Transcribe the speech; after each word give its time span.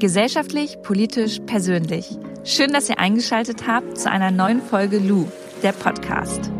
Gesellschaftlich, 0.00 0.80
politisch, 0.82 1.40
persönlich. 1.44 2.16
Schön, 2.44 2.72
dass 2.72 2.88
ihr 2.88 3.00
eingeschaltet 3.00 3.66
habt 3.66 3.98
zu 3.98 4.08
einer 4.08 4.30
neuen 4.30 4.62
Folge 4.62 5.00
Lou, 5.00 5.26
der 5.64 5.72
Podcast. 5.72 6.52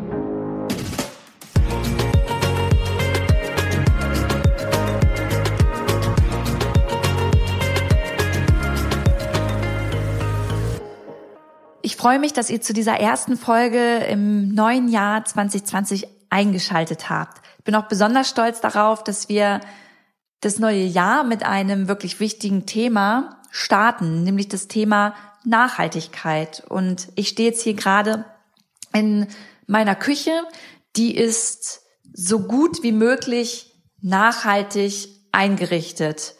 Ich 11.82 11.94
freue 11.94 12.18
mich, 12.18 12.32
dass 12.32 12.50
ihr 12.50 12.60
zu 12.60 12.72
dieser 12.72 12.98
ersten 12.98 13.36
Folge 13.36 13.98
im 14.10 14.52
neuen 14.52 14.88
Jahr 14.88 15.24
2020 15.24 16.08
eingeschaltet 16.28 17.08
habt. 17.08 17.40
Ich 17.58 17.64
bin 17.64 17.76
auch 17.76 17.86
besonders 17.86 18.28
stolz 18.28 18.60
darauf, 18.60 19.04
dass 19.04 19.28
wir 19.28 19.60
das 20.40 20.58
neue 20.58 20.84
Jahr 20.84 21.24
mit 21.24 21.44
einem 21.44 21.88
wirklich 21.88 22.20
wichtigen 22.20 22.66
Thema 22.66 23.42
starten, 23.50 24.22
nämlich 24.22 24.48
das 24.48 24.68
Thema 24.68 25.14
Nachhaltigkeit. 25.44 26.62
Und 26.68 27.08
ich 27.16 27.28
stehe 27.28 27.50
jetzt 27.50 27.62
hier 27.62 27.74
gerade 27.74 28.24
in 28.92 29.26
meiner 29.66 29.94
Küche, 29.94 30.42
die 30.96 31.16
ist 31.16 31.82
so 32.12 32.40
gut 32.40 32.82
wie 32.82 32.92
möglich 32.92 33.74
nachhaltig 34.00 35.08
eingerichtet. 35.32 36.34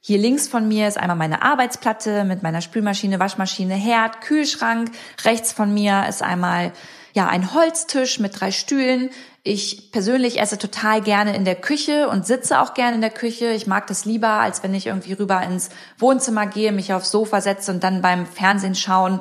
Hier 0.00 0.18
links 0.18 0.48
von 0.48 0.68
mir 0.68 0.86
ist 0.86 0.98
einmal 0.98 1.16
meine 1.16 1.42
Arbeitsplatte 1.42 2.24
mit 2.24 2.42
meiner 2.42 2.60
Spülmaschine, 2.60 3.20
Waschmaschine, 3.20 3.74
Herd, 3.74 4.20
Kühlschrank. 4.20 4.90
Rechts 5.24 5.52
von 5.52 5.72
mir 5.72 6.04
ist 6.08 6.22
einmal 6.22 6.72
ja 7.14 7.28
ein 7.28 7.54
Holztisch 7.54 8.18
mit 8.18 8.38
drei 8.38 8.50
Stühlen. 8.50 9.08
Ich 9.44 9.92
persönlich 9.92 10.40
esse 10.40 10.58
total 10.58 11.00
gerne 11.00 11.34
in 11.34 11.44
der 11.44 11.54
Küche 11.54 12.08
und 12.08 12.26
sitze 12.26 12.60
auch 12.60 12.74
gerne 12.74 12.96
in 12.96 13.00
der 13.00 13.10
Küche. 13.10 13.52
Ich 13.52 13.66
mag 13.66 13.86
das 13.86 14.04
lieber, 14.04 14.28
als 14.28 14.62
wenn 14.62 14.74
ich 14.74 14.88
irgendwie 14.88 15.12
rüber 15.12 15.40
ins 15.42 15.70
Wohnzimmer 15.98 16.46
gehe, 16.46 16.72
mich 16.72 16.92
aufs 16.92 17.10
Sofa 17.10 17.40
setze 17.40 17.72
und 17.72 17.84
dann 17.84 18.02
beim 18.02 18.26
Fernsehen 18.26 18.74
schauen 18.74 19.20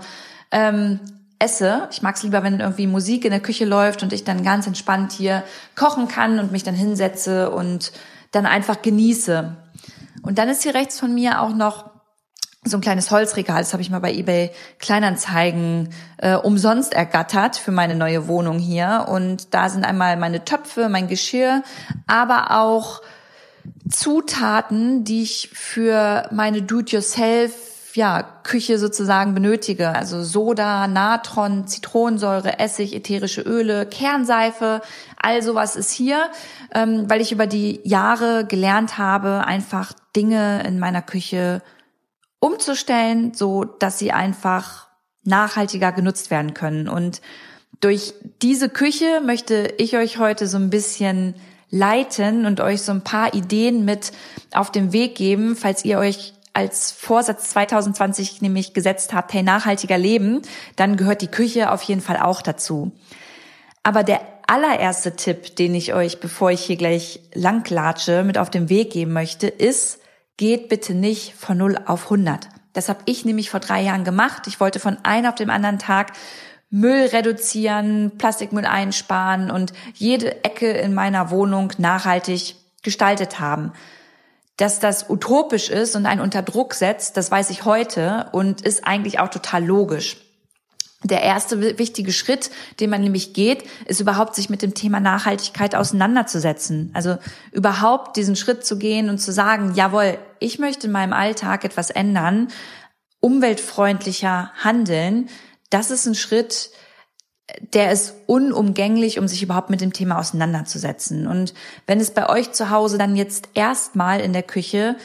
ähm, 0.52 1.00
esse. 1.38 1.88
Ich 1.92 2.02
mag 2.02 2.16
es 2.16 2.24
lieber, 2.24 2.42
wenn 2.42 2.60
irgendwie 2.60 2.88
Musik 2.88 3.26
in 3.26 3.32
der 3.32 3.42
Küche 3.42 3.66
läuft 3.66 4.02
und 4.02 4.12
ich 4.12 4.24
dann 4.24 4.44
ganz 4.44 4.66
entspannt 4.66 5.12
hier 5.12 5.44
kochen 5.76 6.08
kann 6.08 6.40
und 6.40 6.52
mich 6.52 6.64
dann 6.64 6.76
hinsetze 6.76 7.52
und 7.52 7.92
dann 8.32 8.48
einfach 8.48 8.82
genieße. 8.82 9.56
Und 10.24 10.38
dann 10.40 10.50
ist 10.50 10.64
hier 10.64 10.74
rechts 10.74 11.00
von 11.00 11.14
mir 11.14 11.42
auch 11.42 11.54
noch 11.54 11.93
so 12.66 12.78
ein 12.78 12.82
kleines 12.82 13.12
Holzregal, 13.12 13.60
das 13.60 13.74
habe 13.74 13.82
ich 13.82 13.90
mal 13.90 14.00
bei 14.00 14.14
eBay 14.14 14.52
Kleinanzeigen 14.80 15.90
äh, 16.18 16.36
umsonst 16.36 16.94
ergattert 16.94 17.58
für 17.58 17.72
meine 17.72 17.96
neue 17.96 18.28
Wohnung 18.28 18.60
hier. 18.60 19.06
Und 19.10 19.54
da 19.54 19.70
sind 19.70 19.86
einmal 19.86 20.18
meine 20.18 20.46
Töpfe, 20.46 20.90
mein 20.90 21.08
Geschirr, 21.08 21.64
aber 22.08 22.52
auch 22.52 23.02
Zutaten, 23.90 25.04
die 25.04 25.24
ich 25.24 25.50
für 25.54 26.28
meine 26.32 26.62
Do-it-yourself 26.62 27.74
ja, 27.96 28.24
Küche 28.44 28.80
sozusagen 28.80 29.34
benötige. 29.34 29.90
Also 29.90 30.24
Soda, 30.24 30.88
Natron, 30.88 31.68
Zitronensäure, 31.68 32.60
Essig, 32.60 32.96
ätherische 32.96 33.42
Öle, 33.42 33.86
Kernseife, 33.86 34.82
all 35.22 35.42
sowas 35.42 35.76
ist 35.76 35.92
hier, 35.92 36.30
ähm, 36.74 37.10
weil 37.10 37.22
ich 37.22 37.32
über 37.32 37.46
die 37.46 37.82
Jahre 37.84 38.46
gelernt 38.46 38.98
habe, 38.98 39.46
einfach 39.46 39.94
Dinge 40.16 40.64
in 40.64 40.80
meiner 40.80 41.02
Küche 41.02 41.62
umzustellen, 42.44 43.34
so 43.34 43.64
dass 43.64 44.00
sie 44.00 44.12
einfach 44.12 44.90
nachhaltiger 45.24 45.94
genutzt 45.94 46.30
werden 46.30 46.54
können. 46.54 46.90
Und 46.90 47.22
durch 47.80 48.14
diese 48.42 48.68
Küche 48.68 49.22
möchte 49.26 49.74
ich 49.78 49.96
euch 49.96 50.18
heute 50.18 50.48
so 50.48 50.58
ein 50.58 50.70
bisschen 50.70 51.36
leiten 51.70 52.46
und 52.46 52.60
euch 52.60 52.82
so 52.82 52.92
ein 52.92 53.04
paar 53.04 53.34
Ideen 53.34 53.86
mit 53.86 54.12
auf 54.54 54.72
den 54.72 54.92
Weg 54.92 55.16
geben, 55.16 55.56
falls 55.56 55.86
ihr 55.86 55.98
euch 55.98 56.34
als 56.52 56.92
Vorsatz 56.92 57.50
2020 57.52 58.42
nämlich 58.42 58.74
gesetzt 58.74 59.14
habt, 59.14 59.34
hey, 59.34 59.42
nachhaltiger 59.42 59.98
leben, 59.98 60.42
dann 60.76 60.98
gehört 60.98 61.22
die 61.22 61.32
Küche 61.32 61.72
auf 61.72 61.82
jeden 61.84 62.02
Fall 62.02 62.18
auch 62.18 62.42
dazu. 62.42 62.92
Aber 63.84 64.04
der 64.04 64.20
allererste 64.48 65.16
Tipp, 65.16 65.56
den 65.56 65.74
ich 65.74 65.94
euch, 65.94 66.20
bevor 66.20 66.52
ich 66.52 66.62
hier 66.62 66.76
gleich 66.76 67.22
langlatsche, 67.34 68.24
mit 68.24 68.38
auf 68.38 68.50
den 68.50 68.68
Weg 68.68 68.92
geben 68.92 69.14
möchte, 69.14 69.48
ist, 69.48 70.03
geht 70.38 70.70
bitte 70.70 70.94
nicht 70.94 71.36
von 71.36 71.58
0 71.58 71.80
auf 71.86 72.06
100. 72.06 72.50
Das 72.74 72.90
habe 72.90 73.02
ich 73.06 73.24
nämlich 73.24 73.50
vor 73.50 73.60
drei 73.60 73.82
Jahren 73.82 74.04
gemacht. 74.04 74.48
Ich 74.48 74.60
wollte 74.60 74.80
von 74.80 74.98
einem 75.04 75.28
auf 75.28 75.36
dem 75.36 75.50
anderen 75.50 75.80
Tag 75.80 76.14
Müll 76.70 77.06
reduzieren, 77.06 78.14
Plastikmüll 78.18 78.66
einsparen 78.66 79.52
und 79.52 79.74
jede 79.94 80.44
Ecke 80.44 80.72
in 80.72 80.96
meiner 80.96 81.30
Wohnung 81.30 81.72
nachhaltig 81.78 82.56
gestaltet 82.82 83.40
haben. 83.40 83.74
Dass 84.58 84.80
das 84.80 85.08
utopisch 85.08 85.70
ist 85.70 85.96
und 85.96 86.08
einen 86.08 86.22
unter 86.22 86.42
Druck 86.42 86.74
setzt, 86.74 87.16
das 87.16 87.30
weiß 87.30 87.52
ich 87.52 87.66
heute 87.66 88.28
und 88.32 88.62
ist 88.62 88.88
eigentlich 88.88 89.20
auch 89.20 89.30
total 89.30 89.64
logisch. 89.64 90.23
Der 91.04 91.22
erste 91.22 91.78
wichtige 91.78 92.14
Schritt, 92.14 92.50
den 92.80 92.90
man 92.90 93.02
nämlich 93.02 93.34
geht, 93.34 93.64
ist 93.86 94.00
überhaupt 94.00 94.36
sich 94.36 94.50
mit 94.50 94.62
dem 94.62 94.74
Thema 94.74 95.00
Nachhaltigkeit 95.00 95.76
auseinanderzusetzen. 95.76 96.92
Also 96.94 97.18
überhaupt 97.52 98.16
diesen 98.16 98.36
Schritt 98.36 98.66
zu 98.66 98.78
gehen 98.78 99.10
und 99.10 99.18
zu 99.18 99.34
sagen, 99.34 99.74
jawohl, 99.76 100.18
ich 100.40 100.60
möchte 100.60 100.88
in 100.88 100.94
meinem 100.94 101.14
Alltag 101.14 101.66
etwas 101.66 101.90
ändern, 101.90 102.48
umweltfreundlicher 103.20 104.52
handeln. 104.56 105.30
Das 105.70 105.92
ist 105.92 106.06
ein 106.06 106.16
Schritt, 106.16 106.72
der 107.74 107.92
ist 107.92 108.16
unumgänglich, 108.26 109.20
um 109.20 109.28
sich 109.28 109.44
überhaupt 109.44 109.70
mit 109.70 109.82
dem 109.82 109.94
Thema 109.94 110.18
auseinanderzusetzen. 110.18 111.28
Und 111.28 111.54
wenn 111.86 112.00
es 112.00 112.12
bei 112.12 112.30
euch 112.30 112.54
zu 112.54 112.70
Hause 112.70 112.98
dann 112.98 113.16
jetzt 113.16 113.50
erstmal 113.54 114.22
in 114.22 114.34
der 114.34 114.44
Küche 114.44 114.96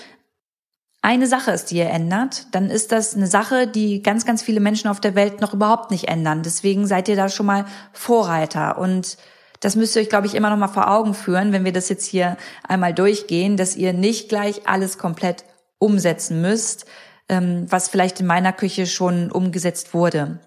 eine 1.01 1.27
Sache 1.27 1.53
ist, 1.53 1.71
die 1.71 1.77
ihr 1.77 1.91
ändert, 1.91 2.47
dann 2.53 2.71
ist 2.71 2.91
das 2.91 3.15
eine 3.15 3.29
Sache, 3.29 3.67
die 3.67 4.03
ganz, 4.03 4.27
ganz 4.27 4.43
viele 4.43 4.61
Menschen 4.61 4.89
auf 4.89 5.01
der 5.01 5.15
Welt 5.15 5.41
noch 5.41 5.55
überhaupt 5.55 5.91
nicht 5.91 6.09
ändern. 6.09 6.43
Deswegen 6.43 6.87
seid 6.87 7.09
ihr 7.09 7.17
da 7.17 7.29
schon 7.29 7.47
mal 7.47 7.67
Vorreiter. 7.93 8.79
Und 8.79 9.17
das 9.61 9.77
müsst 9.77 9.95
ihr 9.97 10.03
euch, 10.03 10.09
glaube 10.09 10.27
ich, 10.27 10.35
immer 10.35 10.51
noch 10.51 10.57
mal 10.57 10.69
vor 10.69 10.91
Augen 10.91 11.15
führen, 11.15 11.53
wenn 11.53 11.65
wir 11.65 11.73
das 11.73 11.89
jetzt 11.89 12.05
hier 12.05 12.37
einmal 12.67 12.95
durchgehen, 12.95 13.57
dass 13.57 13.77
ihr 13.77 13.93
nicht 13.93 14.29
gleich 14.29 14.67
alles 14.67 14.99
komplett 14.99 15.45
umsetzen 15.79 16.41
müsst, 16.41 16.87
ähm, 17.29 17.67
was 17.69 17.89
vielleicht 17.89 18.21
in 18.21 18.27
meiner 18.27 18.53
Küche 18.53 18.87
schon 18.87 19.31
umgesetzt 19.31 19.95
wurde. 19.95 20.41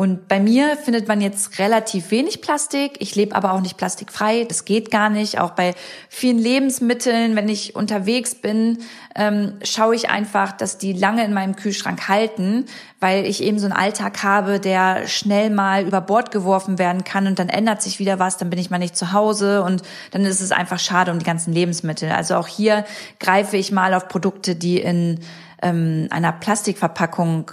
Und 0.00 0.28
bei 0.28 0.38
mir 0.38 0.76
findet 0.76 1.08
man 1.08 1.20
jetzt 1.20 1.58
relativ 1.58 2.12
wenig 2.12 2.40
Plastik. 2.40 2.92
Ich 3.00 3.16
lebe 3.16 3.34
aber 3.34 3.52
auch 3.52 3.60
nicht 3.60 3.76
plastikfrei. 3.76 4.44
Das 4.44 4.64
geht 4.64 4.92
gar 4.92 5.10
nicht. 5.10 5.40
Auch 5.40 5.50
bei 5.50 5.74
vielen 6.08 6.38
Lebensmitteln, 6.38 7.34
wenn 7.34 7.48
ich 7.48 7.74
unterwegs 7.74 8.36
bin, 8.36 8.78
ähm, 9.16 9.54
schaue 9.64 9.96
ich 9.96 10.08
einfach, 10.08 10.52
dass 10.52 10.78
die 10.78 10.92
lange 10.92 11.24
in 11.24 11.34
meinem 11.34 11.56
Kühlschrank 11.56 12.06
halten, 12.06 12.66
weil 13.00 13.26
ich 13.26 13.42
eben 13.42 13.58
so 13.58 13.66
einen 13.66 13.74
Alltag 13.74 14.22
habe, 14.22 14.60
der 14.60 15.08
schnell 15.08 15.50
mal 15.50 15.84
über 15.84 16.00
Bord 16.00 16.30
geworfen 16.30 16.78
werden 16.78 17.02
kann 17.02 17.26
und 17.26 17.40
dann 17.40 17.48
ändert 17.48 17.82
sich 17.82 17.98
wieder 17.98 18.20
was, 18.20 18.36
dann 18.36 18.50
bin 18.50 18.60
ich 18.60 18.70
mal 18.70 18.78
nicht 18.78 18.96
zu 18.96 19.12
Hause 19.12 19.64
und 19.64 19.82
dann 20.12 20.24
ist 20.24 20.40
es 20.40 20.52
einfach 20.52 20.78
schade 20.78 21.10
um 21.10 21.18
die 21.18 21.26
ganzen 21.26 21.52
Lebensmittel. 21.52 22.12
Also 22.12 22.36
auch 22.36 22.46
hier 22.46 22.84
greife 23.18 23.56
ich 23.56 23.72
mal 23.72 23.92
auf 23.94 24.06
Produkte, 24.06 24.54
die 24.54 24.80
in 24.80 25.18
ähm, 25.62 26.08
einer 26.10 26.32
Plastikverpackung 26.32 27.50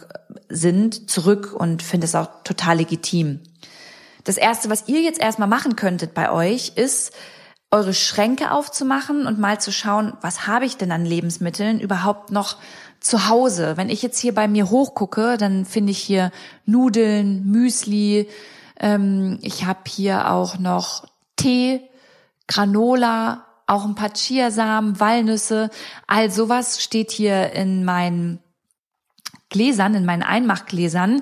sind, 0.49 1.09
zurück 1.09 1.53
und 1.57 1.81
finde 1.81 2.05
es 2.05 2.16
auch 2.16 2.43
total 2.43 2.77
legitim. 2.77 3.41
Das 4.23 4.38
erste, 4.38 4.69
was 4.69 4.88
ihr 4.88 5.01
jetzt 5.01 5.21
erstmal 5.21 5.47
machen 5.47 5.75
könntet 5.75 6.13
bei 6.13 6.31
euch, 6.31 6.73
ist, 6.75 7.13
eure 7.71 7.94
Schränke 7.94 8.51
aufzumachen 8.51 9.27
und 9.27 9.39
mal 9.39 9.59
zu 9.59 9.71
schauen, 9.71 10.13
was 10.21 10.47
habe 10.47 10.65
ich 10.65 10.77
denn 10.77 10.91
an 10.91 11.05
Lebensmitteln 11.05 11.79
überhaupt 11.79 12.31
noch 12.31 12.57
zu 12.99 13.27
Hause. 13.27 13.75
Wenn 13.75 13.89
ich 13.89 14.01
jetzt 14.01 14.19
hier 14.19 14.33
bei 14.33 14.47
mir 14.47 14.69
hochgucke, 14.69 15.38
dann 15.38 15.65
finde 15.65 15.91
ich 15.91 15.99
hier 15.99 16.31
Nudeln, 16.65 17.45
Müsli, 17.45 18.29
ähm, 18.79 19.39
ich 19.41 19.65
habe 19.65 19.81
hier 19.88 20.31
auch 20.31 20.57
noch 20.57 21.05
Tee, 21.35 21.81
Granola, 22.47 23.44
auch 23.67 23.85
ein 23.85 23.95
paar 23.95 24.13
Chiasamen, 24.13 24.99
Walnüsse, 24.99 25.69
all 26.07 26.29
sowas 26.31 26.81
steht 26.81 27.11
hier 27.11 27.51
in 27.53 27.83
meinen 27.83 28.39
Gläsern, 29.50 29.95
in 29.95 30.06
meinen 30.06 30.23
Einmachgläsern, 30.23 31.21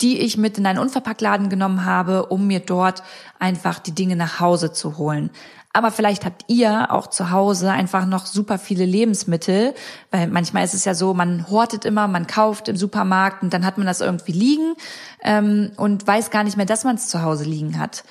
die 0.00 0.20
ich 0.20 0.36
mit 0.36 0.58
in 0.58 0.66
einen 0.66 0.78
Unverpacktladen 0.78 1.48
genommen 1.48 1.84
habe, 1.84 2.26
um 2.26 2.46
mir 2.46 2.60
dort 2.60 3.02
einfach 3.38 3.78
die 3.78 3.94
Dinge 3.94 4.16
nach 4.16 4.40
Hause 4.40 4.72
zu 4.72 4.98
holen. 4.98 5.30
Aber 5.76 5.90
vielleicht 5.90 6.24
habt 6.24 6.44
ihr 6.46 6.92
auch 6.92 7.08
zu 7.08 7.32
Hause 7.32 7.72
einfach 7.72 8.06
noch 8.06 8.26
super 8.26 8.58
viele 8.58 8.84
Lebensmittel, 8.84 9.74
weil 10.12 10.28
manchmal 10.28 10.64
ist 10.64 10.74
es 10.74 10.84
ja 10.84 10.94
so, 10.94 11.14
man 11.14 11.50
hortet 11.50 11.84
immer, 11.84 12.06
man 12.06 12.28
kauft 12.28 12.68
im 12.68 12.76
Supermarkt 12.76 13.42
und 13.42 13.52
dann 13.52 13.66
hat 13.66 13.76
man 13.76 13.86
das 13.86 14.00
irgendwie 14.00 14.32
liegen 14.32 14.74
ähm, 15.22 15.72
und 15.76 16.06
weiß 16.06 16.30
gar 16.30 16.44
nicht 16.44 16.56
mehr, 16.56 16.66
dass 16.66 16.84
man 16.84 16.94
es 16.94 17.08
zu 17.08 17.22
Hause 17.22 17.44
liegen 17.44 17.78
hat. 17.78 18.04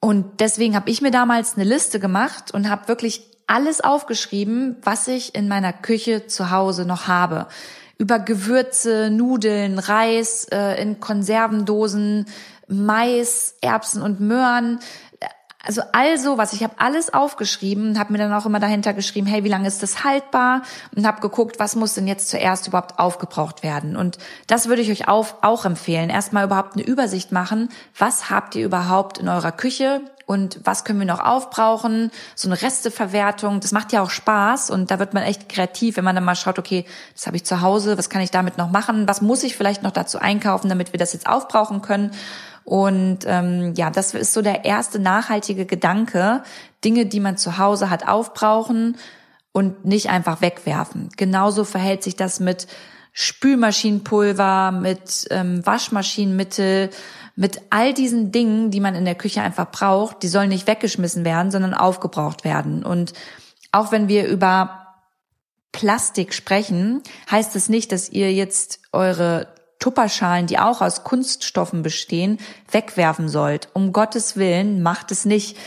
Und 0.00 0.40
deswegen 0.40 0.76
habe 0.76 0.90
ich 0.90 1.00
mir 1.00 1.10
damals 1.10 1.54
eine 1.54 1.64
Liste 1.64 1.98
gemacht 1.98 2.52
und 2.52 2.68
habe 2.68 2.88
wirklich 2.88 3.22
alles 3.46 3.80
aufgeschrieben, 3.80 4.76
was 4.82 5.08
ich 5.08 5.34
in 5.34 5.48
meiner 5.48 5.72
Küche 5.72 6.26
zu 6.26 6.50
Hause 6.50 6.84
noch 6.84 7.06
habe 7.06 7.46
über 7.98 8.18
Gewürze, 8.18 9.10
Nudeln, 9.10 9.78
Reis 9.78 10.44
äh, 10.50 10.80
in 10.80 11.00
Konservendosen, 11.00 12.26
Mais, 12.68 13.54
Erbsen 13.60 14.02
und 14.02 14.20
Möhren. 14.20 14.80
Also 15.66 15.82
all 15.90 16.16
sowas, 16.16 16.52
ich 16.52 16.62
habe 16.62 16.74
alles 16.78 17.12
aufgeschrieben, 17.12 17.98
habe 17.98 18.12
mir 18.12 18.20
dann 18.20 18.32
auch 18.32 18.46
immer 18.46 18.60
dahinter 18.60 18.94
geschrieben, 18.94 19.26
hey, 19.26 19.42
wie 19.42 19.48
lange 19.48 19.66
ist 19.66 19.82
das 19.82 20.04
haltbar? 20.04 20.62
Und 20.94 21.04
habe 21.04 21.20
geguckt, 21.20 21.58
was 21.58 21.74
muss 21.74 21.94
denn 21.94 22.06
jetzt 22.06 22.28
zuerst 22.28 22.68
überhaupt 22.68 23.00
aufgebraucht 23.00 23.64
werden? 23.64 23.96
Und 23.96 24.18
das 24.46 24.68
würde 24.68 24.82
ich 24.82 24.92
euch 24.92 25.08
auf, 25.08 25.38
auch 25.42 25.64
empfehlen. 25.64 26.08
Erstmal 26.08 26.44
überhaupt 26.44 26.74
eine 26.74 26.84
Übersicht 26.84 27.32
machen, 27.32 27.68
was 27.98 28.30
habt 28.30 28.54
ihr 28.54 28.64
überhaupt 28.64 29.18
in 29.18 29.28
eurer 29.28 29.50
Küche 29.50 30.02
und 30.26 30.60
was 30.64 30.84
können 30.84 30.98
wir 30.98 31.06
noch 31.06 31.20
aufbrauchen? 31.20 32.10
So 32.34 32.48
eine 32.48 32.60
Resteverwertung, 32.60 33.60
das 33.60 33.70
macht 33.70 33.92
ja 33.92 34.02
auch 34.02 34.10
Spaß 34.10 34.70
und 34.70 34.90
da 34.90 34.98
wird 34.98 35.14
man 35.14 35.22
echt 35.22 35.48
kreativ, 35.48 35.96
wenn 35.96 36.04
man 36.04 36.16
dann 36.16 36.24
mal 36.24 36.34
schaut, 36.34 36.58
okay, 36.58 36.84
das 37.14 37.28
habe 37.28 37.36
ich 37.36 37.44
zu 37.44 37.60
Hause, 37.60 37.96
was 37.96 38.10
kann 38.10 38.20
ich 38.20 38.32
damit 38.32 38.58
noch 38.58 38.70
machen? 38.70 39.06
Was 39.06 39.22
muss 39.22 39.44
ich 39.44 39.56
vielleicht 39.56 39.84
noch 39.84 39.92
dazu 39.92 40.18
einkaufen, 40.18 40.68
damit 40.68 40.92
wir 40.92 40.98
das 40.98 41.12
jetzt 41.12 41.28
aufbrauchen 41.28 41.80
können? 41.80 42.10
Und 42.64 43.20
ähm, 43.26 43.74
ja, 43.76 43.90
das 43.90 44.14
ist 44.14 44.32
so 44.32 44.42
der 44.42 44.64
erste 44.64 44.98
nachhaltige 44.98 45.64
Gedanke, 45.64 46.42
Dinge, 46.84 47.06
die 47.06 47.20
man 47.20 47.36
zu 47.36 47.58
Hause 47.58 47.88
hat, 47.88 48.08
aufbrauchen 48.08 48.96
und 49.52 49.84
nicht 49.84 50.10
einfach 50.10 50.40
wegwerfen. 50.40 51.08
Genauso 51.16 51.62
verhält 51.62 52.02
sich 52.02 52.16
das 52.16 52.40
mit 52.40 52.66
Spülmaschinenpulver, 53.12 54.72
mit 54.72 55.28
ähm, 55.30 55.64
Waschmaschinenmittel, 55.64 56.90
mit 57.36 57.60
all 57.68 57.92
diesen 57.92 58.32
Dingen, 58.32 58.70
die 58.70 58.80
man 58.80 58.94
in 58.94 59.04
der 59.04 59.14
Küche 59.14 59.42
einfach 59.42 59.70
braucht. 59.70 60.22
Die 60.22 60.28
sollen 60.28 60.48
nicht 60.48 60.66
weggeschmissen 60.66 61.24
werden, 61.24 61.50
sondern 61.50 61.74
aufgebraucht 61.74 62.44
werden. 62.44 62.84
Und 62.84 63.12
auch 63.72 63.92
wenn 63.92 64.08
wir 64.08 64.26
über 64.26 64.86
Plastik 65.70 66.32
sprechen, 66.32 67.02
heißt 67.30 67.54
es 67.54 67.64
das 67.64 67.68
nicht, 67.68 67.92
dass 67.92 68.08
ihr 68.08 68.32
jetzt 68.32 68.80
eure 68.92 69.48
Tupperschalen, 69.78 70.46
die 70.46 70.58
auch 70.58 70.80
aus 70.80 71.04
Kunststoffen 71.04 71.82
bestehen, 71.82 72.38
wegwerfen 72.70 73.28
sollt. 73.28 73.68
Um 73.74 73.92
Gottes 73.92 74.38
Willen, 74.38 74.82
macht 74.82 75.12
es 75.12 75.26
nicht. 75.26 75.58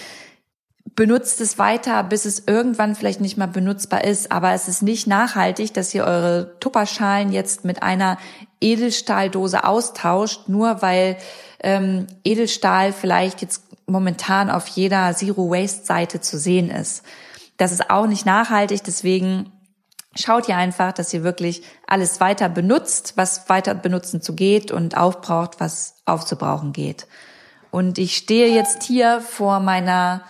Benutzt 0.95 1.39
es 1.41 1.57
weiter, 1.57 2.03
bis 2.03 2.25
es 2.25 2.44
irgendwann 2.47 2.95
vielleicht 2.95 3.21
nicht 3.21 3.38
mehr 3.38 3.47
benutzbar 3.47 4.03
ist. 4.03 4.31
Aber 4.31 4.53
es 4.53 4.68
ist 4.68 4.81
nicht 4.81 5.07
nachhaltig, 5.07 5.74
dass 5.74 5.94
ihr 5.94 6.03
eure 6.03 6.56
Tupperschalen 6.59 7.31
jetzt 7.31 7.65
mit 7.65 7.83
einer 7.83 8.18
Edelstahldose 8.62 9.63
austauscht, 9.63 10.47
nur 10.47 10.81
weil 10.81 11.18
ähm, 11.62 12.07
Edelstahl 12.24 12.94
vielleicht 12.94 13.41
jetzt 13.41 13.63
momentan 13.88 14.50
auf 14.50 14.68
jeder 14.68 15.15
Zero 15.15 15.50
Waste 15.50 15.86
Seite 15.86 16.21
zu 16.21 16.38
sehen 16.38 16.69
ist. 16.69 17.03
Das 17.57 17.71
ist 17.71 17.89
auch 17.89 18.07
nicht 18.07 18.25
nachhaltig, 18.25 18.83
deswegen 18.83 19.51
schaut 20.15 20.47
ihr 20.47 20.57
einfach, 20.57 20.94
dass 20.94 21.13
ihr 21.13 21.24
wirklich 21.24 21.63
alles 21.88 22.19
weiter 22.19 22.50
benutzt, 22.50 23.13
was 23.15 23.50
weiter 23.50 23.75
benutzen 23.75 24.21
zu 24.21 24.33
geht 24.36 24.71
und 24.71 24.97
aufbraucht, 24.97 25.59
was 25.59 25.95
aufzubrauchen 26.06 26.74
geht. 26.74 27.07
Und 27.71 27.97
ich 27.97 28.18
stehe 28.18 28.53
jetzt 28.53 28.83
hier 28.83 29.21
vor 29.21 29.59
meiner 29.59 30.24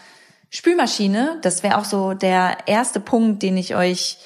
Spülmaschine. 0.49 1.37
Das 1.41 1.63
wäre 1.63 1.77
auch 1.77 1.85
so 1.85 2.13
der 2.13 2.57
erste 2.65 2.99
Punkt, 2.99 3.43
den 3.43 3.57
ich 3.57 3.75
euch, 3.75 4.17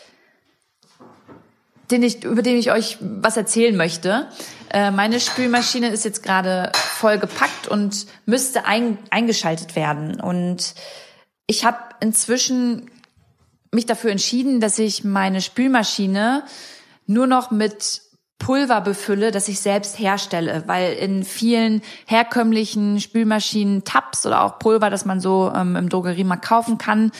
den 1.91 2.03
ich, 2.03 2.23
über 2.23 2.41
den 2.41 2.57
ich 2.57 2.71
euch 2.71 2.97
was 2.99 3.37
erzählen 3.37 3.75
möchte. 3.75 4.27
Äh, 4.69 4.91
meine 4.91 5.19
Spülmaschine 5.19 5.89
ist 5.89 6.05
jetzt 6.05 6.23
gerade 6.23 6.71
voll 6.73 7.19
gepackt 7.19 7.67
und 7.67 8.07
müsste 8.25 8.65
ein, 8.65 8.97
eingeschaltet 9.09 9.75
werden. 9.75 10.19
Und 10.19 10.73
ich 11.47 11.65
habe 11.65 11.77
inzwischen 11.99 12.89
mich 13.71 13.85
dafür 13.85 14.11
entschieden, 14.11 14.59
dass 14.61 14.79
ich 14.79 15.03
meine 15.03 15.41
Spülmaschine 15.41 16.43
nur 17.05 17.27
noch 17.27 17.51
mit 17.51 18.01
Pulver 18.39 18.81
befülle, 18.81 19.31
das 19.31 19.47
ich 19.47 19.59
selbst 19.59 19.99
herstelle, 19.99 20.63
weil 20.67 20.93
in 20.93 21.23
vielen 21.23 21.81
herkömmlichen 22.05 22.99
Spülmaschinen 22.99 23.83
Tabs 23.85 24.25
oder 24.25 24.43
auch 24.43 24.59
Pulver, 24.59 24.89
das 24.89 25.05
man 25.05 25.21
so 25.21 25.51
ähm, 25.55 25.75
im 25.75 25.89
Drogeriemarkt 25.89 26.43
kaufen 26.43 26.77
kann, 26.77 27.11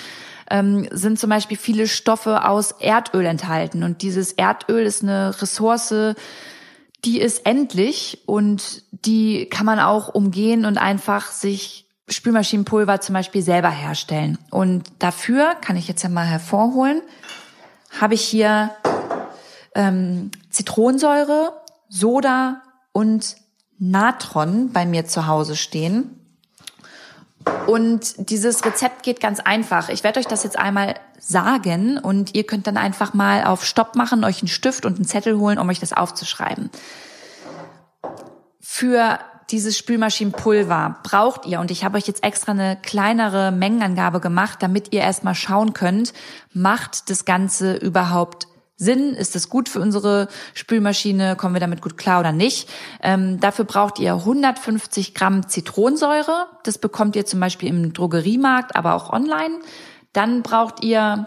ähm, 0.49 0.87
sind 0.91 1.19
zum 1.19 1.29
Beispiel 1.29 1.57
viele 1.57 1.87
Stoffe 1.87 2.45
aus 2.45 2.71
Erdöl 2.71 3.25
enthalten. 3.25 3.83
Und 3.83 4.01
dieses 4.01 4.33
Erdöl 4.33 4.85
ist 4.85 5.03
eine 5.03 5.41
Ressource, 5.41 6.15
die 7.05 7.19
ist 7.19 7.45
endlich 7.45 8.23
und 8.25 8.83
die 8.91 9.47
kann 9.49 9.65
man 9.65 9.79
auch 9.79 10.09
umgehen 10.09 10.65
und 10.65 10.77
einfach 10.77 11.31
sich 11.31 11.87
Spülmaschinenpulver 12.09 13.01
zum 13.01 13.13
Beispiel 13.13 13.41
selber 13.41 13.69
herstellen. 13.69 14.37
Und 14.51 14.91
dafür 14.99 15.55
kann 15.61 15.77
ich 15.77 15.87
jetzt 15.87 16.03
ja 16.03 16.09
mal 16.09 16.25
hervorholen, 16.25 17.01
habe 17.99 18.13
ich 18.13 18.21
hier 18.21 18.71
ähm, 19.75 20.31
Zitronensäure, 20.49 21.53
Soda 21.89 22.61
und 22.91 23.35
Natron 23.79 24.71
bei 24.71 24.85
mir 24.85 25.05
zu 25.05 25.27
Hause 25.27 25.55
stehen. 25.55 26.19
Und 27.67 28.29
dieses 28.29 28.63
Rezept 28.65 29.03
geht 29.03 29.19
ganz 29.19 29.39
einfach. 29.39 29.89
Ich 29.89 30.03
werde 30.03 30.19
euch 30.19 30.27
das 30.27 30.43
jetzt 30.43 30.57
einmal 30.57 30.95
sagen 31.19 31.97
und 31.97 32.35
ihr 32.35 32.45
könnt 32.45 32.67
dann 32.67 32.77
einfach 32.77 33.13
mal 33.13 33.43
auf 33.43 33.65
Stopp 33.65 33.95
machen, 33.95 34.23
euch 34.23 34.41
einen 34.41 34.47
Stift 34.47 34.85
und 34.85 34.95
einen 34.95 35.05
Zettel 35.05 35.37
holen, 35.37 35.57
um 35.57 35.69
euch 35.69 35.79
das 35.79 35.93
aufzuschreiben. 35.93 36.69
Für 38.59 39.19
dieses 39.49 39.77
Spülmaschinenpulver 39.77 40.99
braucht 41.03 41.45
ihr, 41.45 41.59
und 41.59 41.69
ich 41.69 41.83
habe 41.83 41.97
euch 41.97 42.07
jetzt 42.07 42.23
extra 42.23 42.53
eine 42.53 42.77
kleinere 42.81 43.51
Mengenangabe 43.51 44.19
gemacht, 44.19 44.59
damit 44.61 44.93
ihr 44.93 45.01
erstmal 45.01 45.35
schauen 45.35 45.73
könnt, 45.73 46.13
macht 46.53 47.09
das 47.09 47.25
Ganze 47.25 47.75
überhaupt 47.75 48.47
Sinn? 48.75 49.13
Ist 49.13 49.35
das 49.35 49.49
gut 49.49 49.69
für 49.69 49.79
unsere 49.79 50.27
Spülmaschine? 50.53 51.35
Kommen 51.35 51.55
wir 51.55 51.59
damit 51.61 51.81
gut 51.81 51.97
klar 51.97 52.19
oder 52.19 52.31
nicht? 52.31 52.69
Ähm, 53.01 53.39
dafür 53.39 53.65
braucht 53.65 53.99
ihr 53.99 54.13
150 54.13 55.13
Gramm 55.13 55.47
Zitronensäure. 55.47 56.47
Das 56.63 56.77
bekommt 56.77 57.15
ihr 57.15 57.25
zum 57.25 57.39
Beispiel 57.39 57.69
im 57.69 57.93
Drogeriemarkt, 57.93 58.75
aber 58.75 58.95
auch 58.95 59.11
online. 59.11 59.59
Dann 60.11 60.41
braucht 60.41 60.83
ihr 60.83 61.25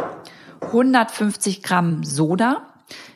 150 0.60 1.62
Gramm 1.62 2.02
Soda. 2.02 2.62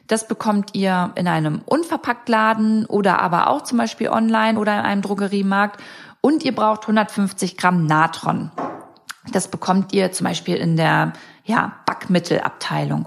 Das 0.07 0.27
bekommt 0.27 0.75
ihr 0.75 1.13
in 1.15 1.29
einem 1.29 1.63
Unverpacktladen 1.65 2.87
oder 2.87 3.21
aber 3.21 3.49
auch 3.49 3.63
zum 3.63 3.79
Beispiel 3.79 4.09
online 4.09 4.59
oder 4.59 4.75
in 4.79 4.85
einem 4.85 5.03
Drogeriemarkt. 5.03 5.81
Und 6.21 6.45
ihr 6.45 6.55
braucht 6.55 6.83
150 6.83 7.57
Gramm 7.57 7.87
Natron. 7.87 8.51
Das 9.33 9.49
bekommt 9.49 9.93
ihr 9.93 10.13
zum 10.13 10.27
Beispiel 10.27 10.57
in 10.57 10.77
der 10.77 11.13
ja, 11.45 11.73
Backmittelabteilung. 11.87 13.07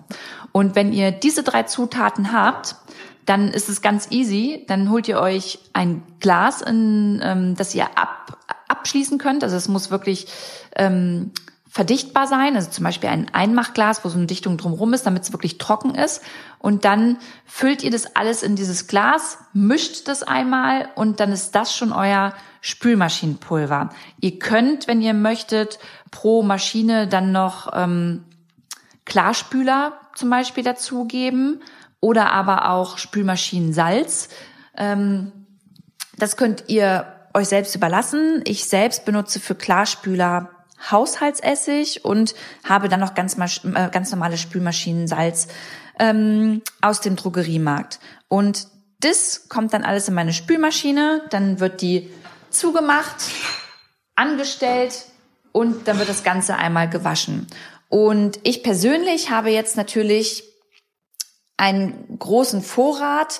Und 0.53 0.75
wenn 0.77 0.93
ihr 0.93 1.11
diese 1.11 1.43
drei 1.43 1.63
Zutaten 1.63 2.31
habt, 2.31 2.77
dann 3.25 3.49
ist 3.49 3.67
es 3.67 3.81
ganz 3.81 4.07
easy. 4.11 4.63
Dann 4.67 4.89
holt 4.89 5.09
ihr 5.09 5.19
euch 5.19 5.59
ein 5.73 6.03
Glas, 6.21 6.61
in, 6.61 7.19
ähm, 7.21 7.55
das 7.55 7.75
ihr 7.75 7.97
ab, 7.97 8.37
abschließen 8.69 9.17
könnt. 9.17 9.43
Also 9.43 9.57
es 9.57 9.67
muss 9.67 9.91
wirklich 9.91 10.27
ähm, 10.75 11.31
verdichtbar 11.73 12.27
sein, 12.27 12.55
also 12.55 12.69
zum 12.69 12.83
Beispiel 12.83 13.09
ein 13.09 13.33
Einmachglas, 13.33 14.05
wo 14.05 14.09
so 14.09 14.17
eine 14.17 14.27
Dichtung 14.27 14.57
drumherum 14.57 14.93
ist, 14.93 15.07
damit 15.07 15.23
es 15.23 15.31
wirklich 15.31 15.57
trocken 15.57 15.95
ist. 15.95 16.21
Und 16.59 16.85
dann 16.85 17.17
füllt 17.45 17.81
ihr 17.81 17.89
das 17.89 18.15
alles 18.15 18.43
in 18.43 18.55
dieses 18.55 18.85
Glas, 18.85 19.39
mischt 19.53 20.07
das 20.07 20.21
einmal 20.21 20.89
und 20.93 21.19
dann 21.19 21.31
ist 21.31 21.55
das 21.55 21.75
schon 21.75 21.91
euer 21.91 22.35
Spülmaschinenpulver. 22.61 23.89
Ihr 24.19 24.37
könnt, 24.37 24.87
wenn 24.87 25.01
ihr 25.01 25.15
möchtet, 25.15 25.79
pro 26.11 26.43
Maschine 26.43 27.07
dann 27.07 27.31
noch 27.31 27.71
ähm, 27.73 28.23
Klarspüler 29.05 29.93
zum 30.15 30.29
Beispiel 30.29 30.63
dazugeben 30.63 31.61
oder 31.99 32.31
aber 32.31 32.69
auch 32.69 32.97
Spülmaschinensalz. 32.97 34.29
Ähm, 34.77 35.31
das 36.17 36.37
könnt 36.37 36.65
ihr 36.67 37.05
euch 37.33 37.47
selbst 37.47 37.75
überlassen. 37.75 38.41
Ich 38.45 38.65
selbst 38.65 39.05
benutze 39.05 39.39
für 39.39 39.55
Klarspüler 39.55 40.49
Haushaltsessig 40.91 42.03
und 42.03 42.35
habe 42.63 42.89
dann 42.89 42.99
noch 42.99 43.13
ganz, 43.13 43.37
äh, 43.37 43.89
ganz 43.89 44.11
normales 44.11 44.41
Spülmaschinensalz 44.41 45.47
ähm, 45.99 46.61
aus 46.81 47.01
dem 47.01 47.15
Drogeriemarkt. 47.15 47.99
Und 48.27 48.67
das 48.99 49.47
kommt 49.49 49.73
dann 49.73 49.83
alles 49.83 50.07
in 50.07 50.13
meine 50.13 50.33
Spülmaschine, 50.33 51.23
dann 51.29 51.59
wird 51.59 51.81
die 51.81 52.09
zugemacht, 52.49 53.15
angestellt 54.15 55.05
und 55.51 55.87
dann 55.87 55.99
wird 55.99 56.09
das 56.09 56.23
Ganze 56.23 56.55
einmal 56.55 56.89
gewaschen. 56.89 57.47
Und 57.93 58.39
ich 58.41 58.63
persönlich 58.63 59.29
habe 59.29 59.51
jetzt 59.51 59.77
natürlich 59.77 60.45
einen 61.57 62.17
großen 62.17 62.63
Vorrat 62.63 63.39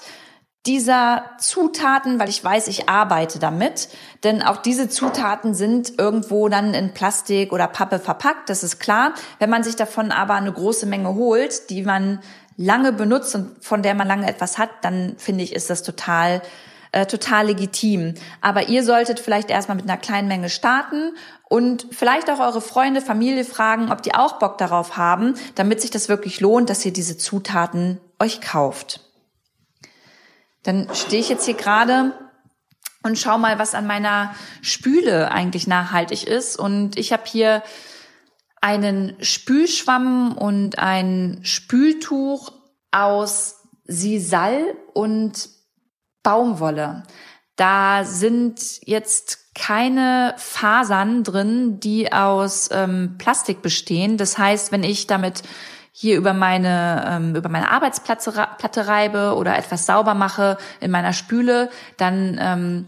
dieser 0.68 1.32
Zutaten, 1.40 2.20
weil 2.20 2.30
ich 2.30 2.44
weiß, 2.44 2.68
ich 2.68 2.88
arbeite 2.88 3.40
damit. 3.40 3.90
Denn 4.24 4.44
auch 4.44 4.58
diese 4.58 4.90
Zutaten 4.90 5.56
sind 5.56 5.98
irgendwo 5.98 6.50
dann 6.50 6.76
in 6.76 6.94
Plastik 6.94 7.52
oder 7.52 7.68
Pappe 7.68 7.98
verpackt, 7.98 8.48
das 8.48 8.62
ist 8.62 8.78
klar. 8.78 9.16
Wenn 9.40 9.50
man 9.50 9.64
sich 9.64 9.76
davon 9.76 10.12
aber 10.12 10.36
eine 10.36 10.54
große 10.54 10.86
Menge 10.86 11.16
holt, 11.16 11.72
die 11.72 11.82
man 11.82 12.20
lange 12.56 12.94
benutzt 12.94 13.34
und 13.34 13.66
von 13.66 13.82
der 13.82 13.96
man 13.96 14.08
lange 14.08 14.30
etwas 14.30 14.60
hat, 14.60 14.70
dann 14.84 15.16
finde 15.18 15.44
ich, 15.44 15.56
ist 15.56 15.72
das 15.72 15.82
total 15.82 16.44
äh, 16.94 17.08
total 17.08 17.48
legitim. 17.48 18.14
Aber 18.40 18.70
ihr 18.70 18.84
solltet 18.84 19.20
vielleicht 19.20 19.50
erstmal 19.50 19.76
mit 19.76 19.90
einer 19.90 19.98
kleinen 19.98 20.28
Menge 20.28 20.50
starten 20.50 21.16
und 21.50 21.88
vielleicht 21.92 22.30
auch 22.30 22.40
eure 22.40 22.62
Freunde, 22.62 23.02
Familie 23.02 23.44
fragen, 23.44 23.92
ob 23.92 24.04
die 24.04 24.14
auch 24.14 24.40
Bock 24.40 24.58
darauf 24.58 24.96
haben, 24.96 25.34
damit 25.56 25.82
sich 25.82 25.92
das 25.92 26.08
wirklich 26.08 26.40
lohnt, 26.40 26.70
dass 26.70 26.86
ihr 26.86 26.94
diese 26.94 27.18
Zutaten 27.18 28.00
euch 28.20 28.42
kauft. 28.42 29.02
Dann 30.62 30.88
stehe 30.94 31.20
ich 31.20 31.30
jetzt 31.30 31.46
hier 31.46 31.56
gerade 31.56 32.14
und 33.02 33.18
schau 33.18 33.38
mal, 33.38 33.60
was 33.60 33.74
an 33.74 33.88
meiner 33.88 34.34
Spüle 34.62 35.32
eigentlich 35.32 35.68
nachhaltig 35.68 36.28
ist. 36.28 36.58
Und 36.58 36.98
ich 36.98 37.12
habe 37.12 37.24
hier 37.26 37.64
einen 38.62 39.18
Spülschwamm 39.20 40.38
und 40.38 40.78
ein 40.78 41.40
Spültuch 41.42 42.54
aus 42.92 43.62
Sisal 43.86 44.76
und 44.94 45.50
Baumwolle. 46.24 47.03
Da 47.56 48.03
sind 48.03 48.60
jetzt 48.86 49.53
keine 49.53 50.34
Fasern 50.38 51.24
drin, 51.24 51.80
die 51.80 52.12
aus 52.12 52.70
ähm, 52.72 53.15
Plastik 53.20 53.62
bestehen. 53.62 54.18
Das 54.18 54.38
heißt, 54.38 54.72
wenn 54.72 54.84
ich 54.84 55.06
damit 55.06 55.44
hier 55.92 56.18
über 56.18 56.34
meine 56.34 57.06
ähm, 57.08 57.36
über 57.36 57.50
meine 57.50 57.70
Arbeitsplatte 57.70 58.88
reibe 58.88 59.36
oder 59.36 59.56
etwas 59.56 59.86
sauber 59.86 60.15
mache 60.15 60.58
in 60.80 60.89
meiner 60.89 61.13
Spüle, 61.13 61.70
dann 61.98 62.38
ähm, 62.42 62.88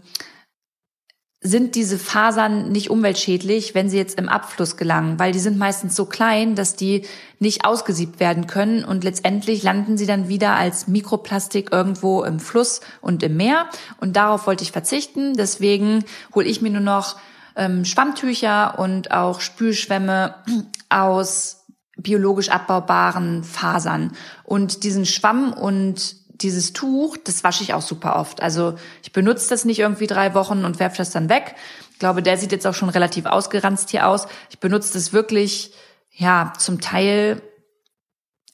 sind 1.46 1.74
diese 1.74 1.98
Fasern 1.98 2.70
nicht 2.70 2.90
umweltschädlich, 2.90 3.74
wenn 3.74 3.88
sie 3.88 3.96
jetzt 3.96 4.18
im 4.18 4.28
Abfluss 4.28 4.76
gelangen, 4.76 5.18
weil 5.18 5.32
die 5.32 5.38
sind 5.38 5.58
meistens 5.58 5.94
so 5.94 6.06
klein, 6.06 6.54
dass 6.54 6.76
die 6.76 7.06
nicht 7.38 7.64
ausgesiebt 7.64 8.20
werden 8.20 8.46
können 8.46 8.84
und 8.84 9.04
letztendlich 9.04 9.62
landen 9.62 9.96
sie 9.96 10.06
dann 10.06 10.28
wieder 10.28 10.54
als 10.54 10.88
Mikroplastik 10.88 11.72
irgendwo 11.72 12.24
im 12.24 12.40
Fluss 12.40 12.80
und 13.00 13.22
im 13.22 13.36
Meer 13.36 13.66
und 14.00 14.16
darauf 14.16 14.46
wollte 14.46 14.64
ich 14.64 14.72
verzichten. 14.72 15.34
Deswegen 15.34 16.04
hole 16.34 16.46
ich 16.46 16.62
mir 16.62 16.70
nur 16.70 16.80
noch 16.80 17.16
ähm, 17.56 17.84
Schwammtücher 17.84 18.78
und 18.78 19.10
auch 19.10 19.40
Spülschwämme 19.40 20.34
aus 20.88 21.64
biologisch 21.96 22.50
abbaubaren 22.50 23.42
Fasern 23.42 24.12
und 24.44 24.84
diesen 24.84 25.06
Schwamm 25.06 25.52
und 25.52 26.16
dieses 26.42 26.72
Tuch, 26.72 27.16
das 27.16 27.44
wasche 27.44 27.62
ich 27.62 27.74
auch 27.74 27.82
super 27.82 28.16
oft. 28.16 28.42
Also 28.42 28.74
ich 29.02 29.12
benutze 29.12 29.48
das 29.48 29.64
nicht 29.64 29.78
irgendwie 29.78 30.06
drei 30.06 30.34
Wochen 30.34 30.64
und 30.64 30.78
werfe 30.78 30.98
das 30.98 31.10
dann 31.10 31.28
weg. 31.28 31.54
Ich 31.92 31.98
glaube, 31.98 32.22
der 32.22 32.36
sieht 32.36 32.52
jetzt 32.52 32.66
auch 32.66 32.74
schon 32.74 32.88
relativ 32.88 33.26
ausgeranzt 33.26 33.90
hier 33.90 34.06
aus. 34.06 34.26
Ich 34.50 34.58
benutze 34.58 34.92
das 34.92 35.12
wirklich, 35.12 35.72
ja, 36.12 36.52
zum 36.58 36.80
Teil 36.80 37.40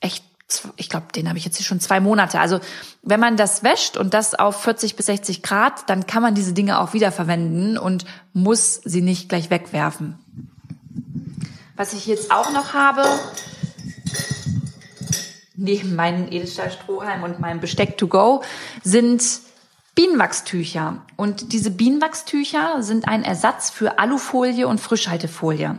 echt, 0.00 0.24
ich 0.76 0.88
glaube, 0.88 1.06
den 1.14 1.28
habe 1.28 1.38
ich 1.38 1.44
jetzt 1.44 1.56
hier 1.56 1.66
schon 1.66 1.80
zwei 1.80 1.98
Monate. 1.98 2.38
Also 2.38 2.60
wenn 3.02 3.20
man 3.20 3.36
das 3.36 3.62
wäscht 3.62 3.96
und 3.96 4.14
das 4.14 4.34
auf 4.34 4.62
40 4.62 4.96
bis 4.96 5.06
60 5.06 5.42
Grad, 5.42 5.88
dann 5.88 6.06
kann 6.06 6.22
man 6.22 6.34
diese 6.34 6.52
Dinge 6.52 6.80
auch 6.80 6.92
wiederverwenden 6.92 7.78
und 7.78 8.04
muss 8.32 8.80
sie 8.84 9.02
nicht 9.02 9.28
gleich 9.28 9.50
wegwerfen. 9.50 10.18
Was 11.76 11.94
ich 11.94 12.06
jetzt 12.06 12.30
auch 12.30 12.52
noch 12.52 12.74
habe, 12.74 13.02
neben 15.62 15.94
meinen 15.94 16.30
Edelstahlstrohhalm 16.30 17.22
und 17.22 17.40
meinem 17.40 17.60
Besteck 17.60 17.96
to 17.96 18.08
go 18.08 18.42
sind 18.82 19.22
Bienenwachstücher. 19.94 21.02
Und 21.16 21.52
diese 21.52 21.70
Bienenwachstücher 21.70 22.82
sind 22.82 23.06
ein 23.08 23.24
Ersatz 23.24 23.70
für 23.70 23.98
Alufolie 23.98 24.66
und 24.66 24.80
Frischhaltefolie. 24.80 25.78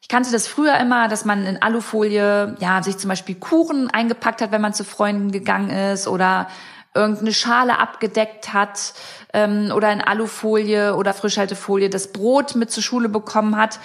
Ich 0.00 0.08
kannte 0.08 0.32
das 0.32 0.46
früher 0.48 0.78
immer, 0.78 1.08
dass 1.08 1.24
man 1.26 1.44
in 1.44 1.60
Alufolie, 1.60 2.56
ja, 2.60 2.82
sich 2.82 2.96
zum 2.96 3.08
Beispiel 3.08 3.34
Kuchen 3.34 3.90
eingepackt 3.90 4.40
hat, 4.40 4.52
wenn 4.52 4.62
man 4.62 4.72
zu 4.72 4.84
Freunden 4.84 5.30
gegangen 5.30 5.70
ist 5.70 6.08
oder 6.08 6.48
irgendeine 6.94 7.34
Schale 7.34 7.78
abgedeckt 7.78 8.54
hat 8.54 8.94
ähm, 9.34 9.70
oder 9.74 9.92
in 9.92 10.00
Alufolie 10.00 10.96
oder 10.96 11.12
Frischhaltefolie 11.12 11.90
das 11.90 12.12
Brot 12.12 12.54
mit 12.56 12.70
zur 12.70 12.82
Schule 12.82 13.10
bekommen 13.10 13.56
hat. 13.56 13.78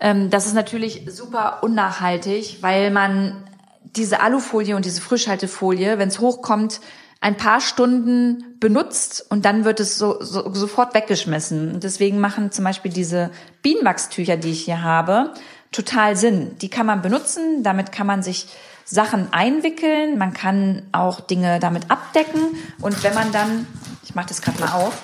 Ähm, 0.00 0.30
das 0.30 0.46
ist 0.46 0.54
natürlich 0.54 1.06
super 1.08 1.58
unnachhaltig, 1.62 2.58
weil 2.62 2.90
man 2.90 3.44
diese 3.94 4.20
Alufolie 4.20 4.76
und 4.76 4.84
diese 4.84 5.00
Frischhaltefolie, 5.00 5.98
wenn 5.98 6.08
es 6.08 6.18
hochkommt, 6.20 6.80
ein 7.20 7.36
paar 7.36 7.60
Stunden 7.60 8.56
benutzt 8.60 9.24
und 9.30 9.44
dann 9.44 9.64
wird 9.64 9.80
es 9.80 9.96
so, 9.96 10.22
so, 10.22 10.52
sofort 10.54 10.94
weggeschmissen. 10.94 11.74
Und 11.74 11.84
deswegen 11.84 12.20
machen 12.20 12.52
zum 12.52 12.64
Beispiel 12.64 12.92
diese 12.92 13.30
Bienenwachstücher, 13.62 14.36
die 14.36 14.52
ich 14.52 14.64
hier 14.64 14.82
habe, 14.82 15.32
total 15.72 16.16
Sinn. 16.16 16.56
Die 16.60 16.68
kann 16.68 16.86
man 16.86 17.02
benutzen, 17.02 17.62
damit 17.62 17.92
kann 17.92 18.06
man 18.06 18.22
sich 18.22 18.48
Sachen 18.84 19.32
einwickeln, 19.32 20.16
man 20.18 20.32
kann 20.32 20.82
auch 20.92 21.20
Dinge 21.20 21.58
damit 21.58 21.90
abdecken 21.90 22.40
und 22.80 23.02
wenn 23.02 23.14
man 23.14 23.32
dann, 23.32 23.66
ich 24.04 24.14
mache 24.14 24.28
das 24.28 24.42
gerade 24.42 24.60
mal 24.60 24.72
auf, 24.72 25.02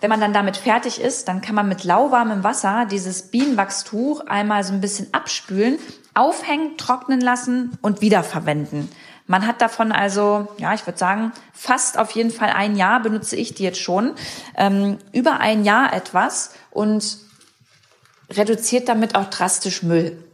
wenn 0.00 0.10
man 0.10 0.20
dann 0.20 0.32
damit 0.32 0.56
fertig 0.56 1.00
ist, 1.00 1.28
dann 1.28 1.40
kann 1.40 1.54
man 1.54 1.68
mit 1.68 1.84
lauwarmem 1.84 2.44
Wasser 2.44 2.86
dieses 2.90 3.30
Bienenwachstuch 3.30 4.26
einmal 4.26 4.64
so 4.64 4.72
ein 4.72 4.80
bisschen 4.80 5.12
abspülen, 5.12 5.78
aufhängen, 6.14 6.76
trocknen 6.76 7.20
lassen 7.20 7.76
und 7.82 8.00
wiederverwenden. 8.00 8.88
Man 9.26 9.46
hat 9.46 9.60
davon 9.60 9.92
also, 9.92 10.48
ja, 10.56 10.72
ich 10.72 10.86
würde 10.86 10.98
sagen, 10.98 11.32
fast 11.52 11.98
auf 11.98 12.12
jeden 12.12 12.30
Fall 12.30 12.48
ein 12.48 12.76
Jahr 12.76 13.00
benutze 13.00 13.36
ich 13.36 13.54
die 13.54 13.62
jetzt 13.62 13.80
schon, 13.80 14.14
ähm, 14.56 14.98
über 15.12 15.40
ein 15.40 15.64
Jahr 15.64 15.92
etwas 15.92 16.54
und 16.70 17.18
reduziert 18.30 18.88
damit 18.88 19.14
auch 19.14 19.28
drastisch 19.28 19.82
Müll. 19.82 20.24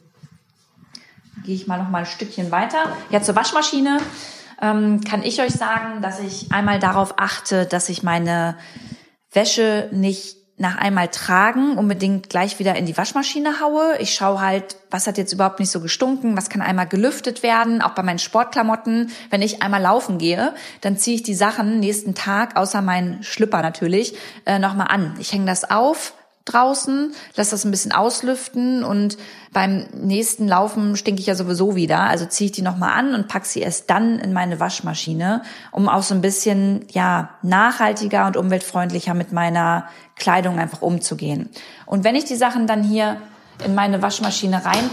Gehe 1.44 1.56
ich 1.56 1.66
mal 1.66 1.78
noch 1.78 1.90
mal 1.90 1.98
ein 1.98 2.06
Stückchen 2.06 2.52
weiter. 2.52 2.78
Ja, 3.10 3.20
zur 3.20 3.34
Waschmaschine 3.34 3.98
ähm, 4.62 5.00
kann 5.02 5.22
ich 5.22 5.40
euch 5.42 5.52
sagen, 5.52 6.00
dass 6.00 6.20
ich 6.20 6.52
einmal 6.52 6.78
darauf 6.78 7.14
achte, 7.18 7.66
dass 7.66 7.88
ich 7.88 8.02
meine 8.02 8.56
Wäsche 9.34 9.88
nicht 9.92 10.36
nach 10.56 10.76
einmal 10.76 11.08
tragen 11.08 11.76
unbedingt 11.76 12.30
gleich 12.30 12.60
wieder 12.60 12.76
in 12.76 12.86
die 12.86 12.96
Waschmaschine 12.96 13.60
haue. 13.60 13.96
Ich 13.98 14.14
schaue 14.14 14.40
halt, 14.40 14.76
was 14.88 15.06
hat 15.06 15.18
jetzt 15.18 15.32
überhaupt 15.32 15.58
nicht 15.58 15.70
so 15.70 15.80
gestunken, 15.80 16.36
was 16.36 16.48
kann 16.48 16.62
einmal 16.62 16.86
gelüftet 16.86 17.42
werden, 17.42 17.82
auch 17.82 17.90
bei 17.90 18.04
meinen 18.04 18.20
Sportklamotten. 18.20 19.10
Wenn 19.30 19.42
ich 19.42 19.62
einmal 19.62 19.82
laufen 19.82 20.18
gehe, 20.18 20.54
dann 20.80 20.96
ziehe 20.96 21.16
ich 21.16 21.22
die 21.24 21.34
Sachen 21.34 21.80
nächsten 21.80 22.14
Tag, 22.14 22.56
außer 22.56 22.82
meinen 22.82 23.22
Schlüpper 23.24 23.62
natürlich, 23.62 24.16
äh, 24.46 24.60
nochmal 24.60 24.88
an. 24.90 25.16
Ich 25.18 25.32
hänge 25.32 25.46
das 25.46 25.68
auf, 25.68 26.14
draußen, 26.44 27.14
lass 27.36 27.50
das 27.50 27.64
ein 27.64 27.70
bisschen 27.70 27.92
auslüften 27.92 28.84
und 28.84 29.16
beim 29.52 29.86
nächsten 29.94 30.46
Laufen 30.46 30.96
stinke 30.96 31.20
ich 31.20 31.26
ja 31.26 31.34
sowieso 31.34 31.74
wieder. 31.74 32.00
Also 32.00 32.26
ziehe 32.26 32.46
ich 32.46 32.52
die 32.52 32.62
nochmal 32.62 32.98
an 32.98 33.14
und 33.14 33.28
pack 33.28 33.46
sie 33.46 33.60
erst 33.60 33.88
dann 33.88 34.18
in 34.18 34.32
meine 34.32 34.60
Waschmaschine, 34.60 35.42
um 35.72 35.88
auch 35.88 36.02
so 36.02 36.14
ein 36.14 36.20
bisschen 36.20 36.84
ja 36.90 37.30
nachhaltiger 37.42 38.26
und 38.26 38.36
umweltfreundlicher 38.36 39.14
mit 39.14 39.32
meiner 39.32 39.88
Kleidung 40.16 40.58
einfach 40.58 40.82
umzugehen. 40.82 41.48
Und 41.86 42.04
wenn 42.04 42.14
ich 42.14 42.24
die 42.24 42.36
Sachen 42.36 42.66
dann 42.66 42.82
hier 42.82 43.20
in 43.64 43.74
meine 43.74 44.02
Waschmaschine 44.02 44.64
rein 44.64 44.90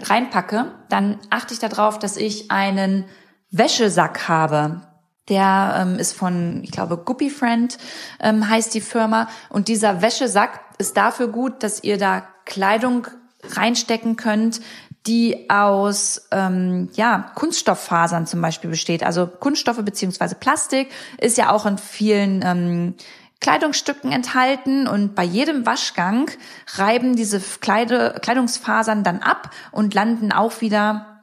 reinpacke, 0.00 0.72
dann 0.88 1.18
achte 1.30 1.54
ich 1.54 1.60
darauf, 1.60 1.98
dass 1.98 2.16
ich 2.16 2.50
einen 2.50 3.04
Wäschesack 3.50 4.28
habe. 4.28 4.80
Der 5.28 5.76
ähm, 5.78 5.98
ist 5.98 6.12
von, 6.12 6.62
ich 6.62 6.70
glaube, 6.70 6.98
Guppy 6.98 7.30
Friend 7.30 7.76
ähm, 8.20 8.48
heißt 8.48 8.74
die 8.74 8.82
Firma. 8.82 9.28
Und 9.48 9.68
dieser 9.68 10.02
Wäschesack 10.02 10.60
ist 10.78 10.96
dafür 10.96 11.28
gut, 11.28 11.62
dass 11.62 11.82
ihr 11.82 11.96
da 11.96 12.26
Kleidung 12.44 13.06
reinstecken 13.42 14.16
könnt, 14.16 14.60
die 15.06 15.50
aus 15.50 16.28
ähm, 16.30 16.88
ja, 16.94 17.30
Kunststofffasern 17.34 18.26
zum 18.26 18.40
Beispiel 18.40 18.70
besteht. 18.70 19.02
Also 19.02 19.26
Kunststoffe 19.26 19.82
beziehungsweise 19.84 20.34
Plastik 20.34 20.90
ist 21.18 21.36
ja 21.36 21.50
auch 21.50 21.66
in 21.66 21.76
vielen 21.78 22.42
ähm, 22.42 22.94
Kleidungsstücken 23.40 24.12
enthalten 24.12 24.86
und 24.86 25.14
bei 25.14 25.24
jedem 25.24 25.66
Waschgang 25.66 26.30
reiben 26.76 27.14
diese 27.16 27.40
Kleide, 27.40 28.16
Kleidungsfasern 28.22 29.04
dann 29.04 29.18
ab 29.20 29.50
und 29.70 29.92
landen 29.92 30.32
auch 30.32 30.62
wieder 30.62 31.22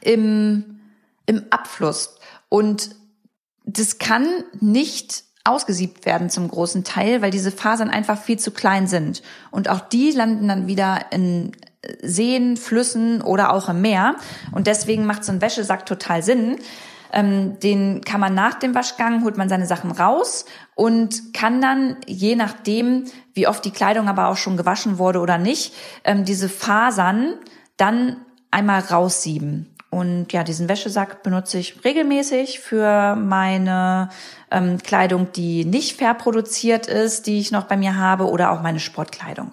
im, 0.00 0.80
im 1.26 1.44
Abfluss. 1.50 2.16
Und 2.48 2.96
das 3.64 3.98
kann 3.98 4.26
nicht 4.60 5.24
ausgesiebt 5.44 6.06
werden 6.06 6.30
zum 6.30 6.48
großen 6.48 6.84
Teil, 6.84 7.20
weil 7.20 7.30
diese 7.30 7.50
Fasern 7.50 7.90
einfach 7.90 8.20
viel 8.20 8.38
zu 8.38 8.52
klein 8.52 8.86
sind. 8.86 9.22
Und 9.50 9.68
auch 9.68 9.80
die 9.80 10.12
landen 10.12 10.48
dann 10.48 10.66
wieder 10.66 11.06
in 11.10 11.52
Seen, 12.00 12.56
Flüssen 12.56 13.22
oder 13.22 13.52
auch 13.52 13.68
im 13.68 13.80
Meer. 13.80 14.16
Und 14.52 14.66
deswegen 14.66 15.04
macht 15.04 15.24
so 15.24 15.32
ein 15.32 15.40
Wäschesack 15.40 15.84
total 15.84 16.22
Sinn. 16.22 16.58
Ähm, 17.12 17.58
den 17.58 18.02
kann 18.02 18.20
man 18.20 18.34
nach 18.34 18.54
dem 18.54 18.74
Waschgang, 18.74 19.24
holt 19.24 19.36
man 19.36 19.48
seine 19.48 19.66
Sachen 19.66 19.90
raus 19.90 20.46
und 20.74 21.34
kann 21.34 21.60
dann, 21.60 21.96
je 22.06 22.36
nachdem, 22.36 23.04
wie 23.34 23.48
oft 23.48 23.64
die 23.64 23.70
Kleidung 23.70 24.08
aber 24.08 24.28
auch 24.28 24.36
schon 24.36 24.56
gewaschen 24.56 24.96
wurde 24.98 25.18
oder 25.20 25.38
nicht, 25.38 25.74
ähm, 26.04 26.24
diese 26.24 26.48
Fasern 26.48 27.34
dann 27.76 28.16
einmal 28.50 28.80
raussieben. 28.80 29.71
Und 29.92 30.32
ja, 30.32 30.42
diesen 30.42 30.70
Wäschesack 30.70 31.22
benutze 31.22 31.58
ich 31.58 31.84
regelmäßig 31.84 32.60
für 32.60 33.14
meine 33.14 34.08
ähm, 34.50 34.78
Kleidung, 34.78 35.32
die 35.32 35.66
nicht 35.66 35.98
fair 35.98 36.14
produziert 36.14 36.86
ist, 36.86 37.26
die 37.26 37.38
ich 37.38 37.52
noch 37.52 37.64
bei 37.64 37.76
mir 37.76 37.98
habe, 37.98 38.30
oder 38.30 38.52
auch 38.52 38.62
meine 38.62 38.80
Sportkleidung. 38.80 39.52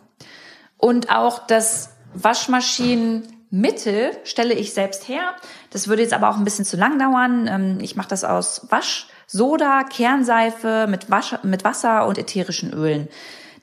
Und 0.77 1.11
auch 1.11 1.45
das 1.45 1.89
Waschmaschinenmittel 2.13 4.11
stelle 4.23 4.53
ich 4.53 4.73
selbst 4.73 5.09
her. 5.09 5.35
Das 5.71 5.89
würde 5.89 6.03
jetzt 6.03 6.13
aber 6.13 6.29
auch 6.29 6.37
ein 6.37 6.45
bisschen 6.45 6.63
zu 6.63 6.77
lang 6.77 6.97
dauern. 6.97 7.49
Ähm, 7.51 7.79
ich 7.81 7.97
mache 7.97 8.07
das 8.07 8.23
aus 8.23 8.65
Waschsoda, 8.69 9.83
Kernseife 9.83 10.87
mit, 10.87 11.11
Wasch 11.11 11.35
mit 11.43 11.65
Wasser 11.65 12.07
und 12.07 12.17
ätherischen 12.17 12.71
Ölen. 12.71 13.09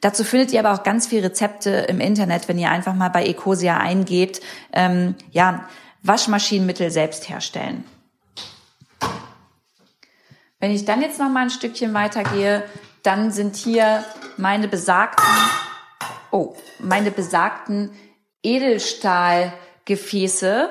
Dazu 0.02 0.24
findet 0.24 0.52
ihr 0.52 0.60
aber 0.60 0.78
auch 0.78 0.82
ganz 0.82 1.06
viele 1.06 1.28
Rezepte 1.28 1.70
im 1.70 2.00
Internet, 2.00 2.48
wenn 2.48 2.58
ihr 2.58 2.70
einfach 2.70 2.94
mal 2.94 3.08
bei 3.08 3.24
Ecosia 3.24 3.78
eingebt. 3.78 4.42
Ähm, 4.74 5.14
ja, 5.30 5.66
Waschmaschinenmittel 6.06 6.90
selbst 6.90 7.28
herstellen. 7.28 7.84
Wenn 10.58 10.70
ich 10.70 10.84
dann 10.84 11.02
jetzt 11.02 11.18
noch 11.18 11.28
mal 11.28 11.42
ein 11.42 11.50
Stückchen 11.50 11.92
weitergehe, 11.94 12.62
dann 13.02 13.30
sind 13.30 13.56
hier 13.56 14.04
meine 14.36 14.68
besagten, 14.68 15.26
oh, 16.30 16.54
meine 16.78 17.10
besagten 17.10 17.90
Edelstahlgefäße, 18.42 20.70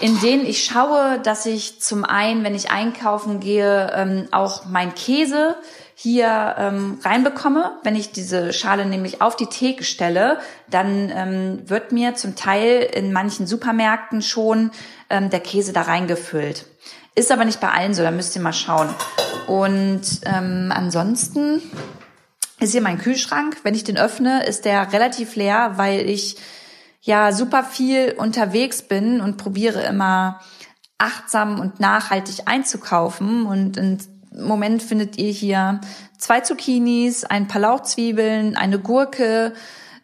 in 0.00 0.20
denen 0.20 0.46
ich 0.46 0.64
schaue, 0.64 1.20
dass 1.22 1.46
ich 1.46 1.80
zum 1.80 2.04
einen, 2.04 2.44
wenn 2.44 2.54
ich 2.54 2.70
einkaufen 2.70 3.40
gehe, 3.40 3.90
ähm, 3.94 4.28
auch 4.30 4.66
mein 4.66 4.94
Käse 4.94 5.56
hier 5.94 6.54
ähm, 6.58 7.00
reinbekomme. 7.02 7.72
Wenn 7.82 7.96
ich 7.96 8.12
diese 8.12 8.52
Schale 8.52 8.86
nämlich 8.86 9.20
auf 9.20 9.34
die 9.34 9.46
Theke 9.46 9.82
stelle, 9.82 10.38
dann 10.70 11.10
ähm, 11.12 11.68
wird 11.68 11.90
mir 11.90 12.14
zum 12.14 12.36
Teil 12.36 12.88
in 12.94 13.12
manchen 13.12 13.46
Supermärkten 13.48 14.22
schon 14.22 14.70
ähm, 15.10 15.30
der 15.30 15.40
Käse 15.40 15.72
da 15.72 15.82
reingefüllt. 15.82 16.66
Ist 17.16 17.32
aber 17.32 17.44
nicht 17.44 17.60
bei 17.60 17.70
allen 17.70 17.94
so, 17.94 18.02
da 18.04 18.12
müsst 18.12 18.36
ihr 18.36 18.42
mal 18.42 18.52
schauen. 18.52 18.94
Und 19.48 20.02
ähm, 20.24 20.72
ansonsten 20.72 21.60
ist 22.60 22.72
hier 22.72 22.82
mein 22.82 22.98
Kühlschrank. 22.98 23.56
Wenn 23.64 23.74
ich 23.74 23.82
den 23.82 23.98
öffne, 23.98 24.44
ist 24.44 24.64
der 24.64 24.92
relativ 24.92 25.34
leer, 25.34 25.72
weil 25.76 26.08
ich 26.08 26.36
ja 27.00 27.32
super 27.32 27.64
viel 27.64 28.14
unterwegs 28.18 28.82
bin 28.82 29.20
und 29.20 29.36
probiere 29.36 29.82
immer 29.82 30.40
achtsam 30.98 31.60
und 31.60 31.80
nachhaltig 31.80 32.42
einzukaufen. 32.46 33.46
Und 33.46 33.76
im 33.76 33.98
Moment 34.32 34.82
findet 34.82 35.16
ihr 35.16 35.30
hier 35.30 35.80
zwei 36.18 36.40
Zucchinis, 36.40 37.24
ein 37.24 37.48
paar 37.48 37.60
Lauchzwiebeln, 37.60 38.56
eine 38.56 38.78
Gurke. 38.78 39.54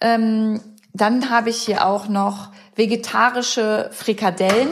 Ähm, 0.01 0.61
dann 0.93 1.31
habe 1.31 1.51
ich 1.51 1.63
hier 1.63 1.87
auch 1.87 2.09
noch 2.09 2.51
vegetarische 2.77 3.91
Frikadellen. 3.93 4.69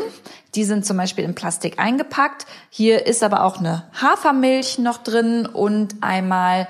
Die 0.55 0.65
sind 0.65 0.85
zum 0.85 0.97
Beispiel 0.97 1.25
in 1.25 1.35
Plastik 1.35 1.79
eingepackt. 1.79 2.47
Hier 2.71 3.07
ist 3.07 3.23
aber 3.23 3.43
auch 3.43 3.59
eine 3.59 3.91
Hafermilch 4.01 4.79
noch 4.79 4.99
drin 4.99 5.47
und 5.47 5.97
einmal 6.03 6.69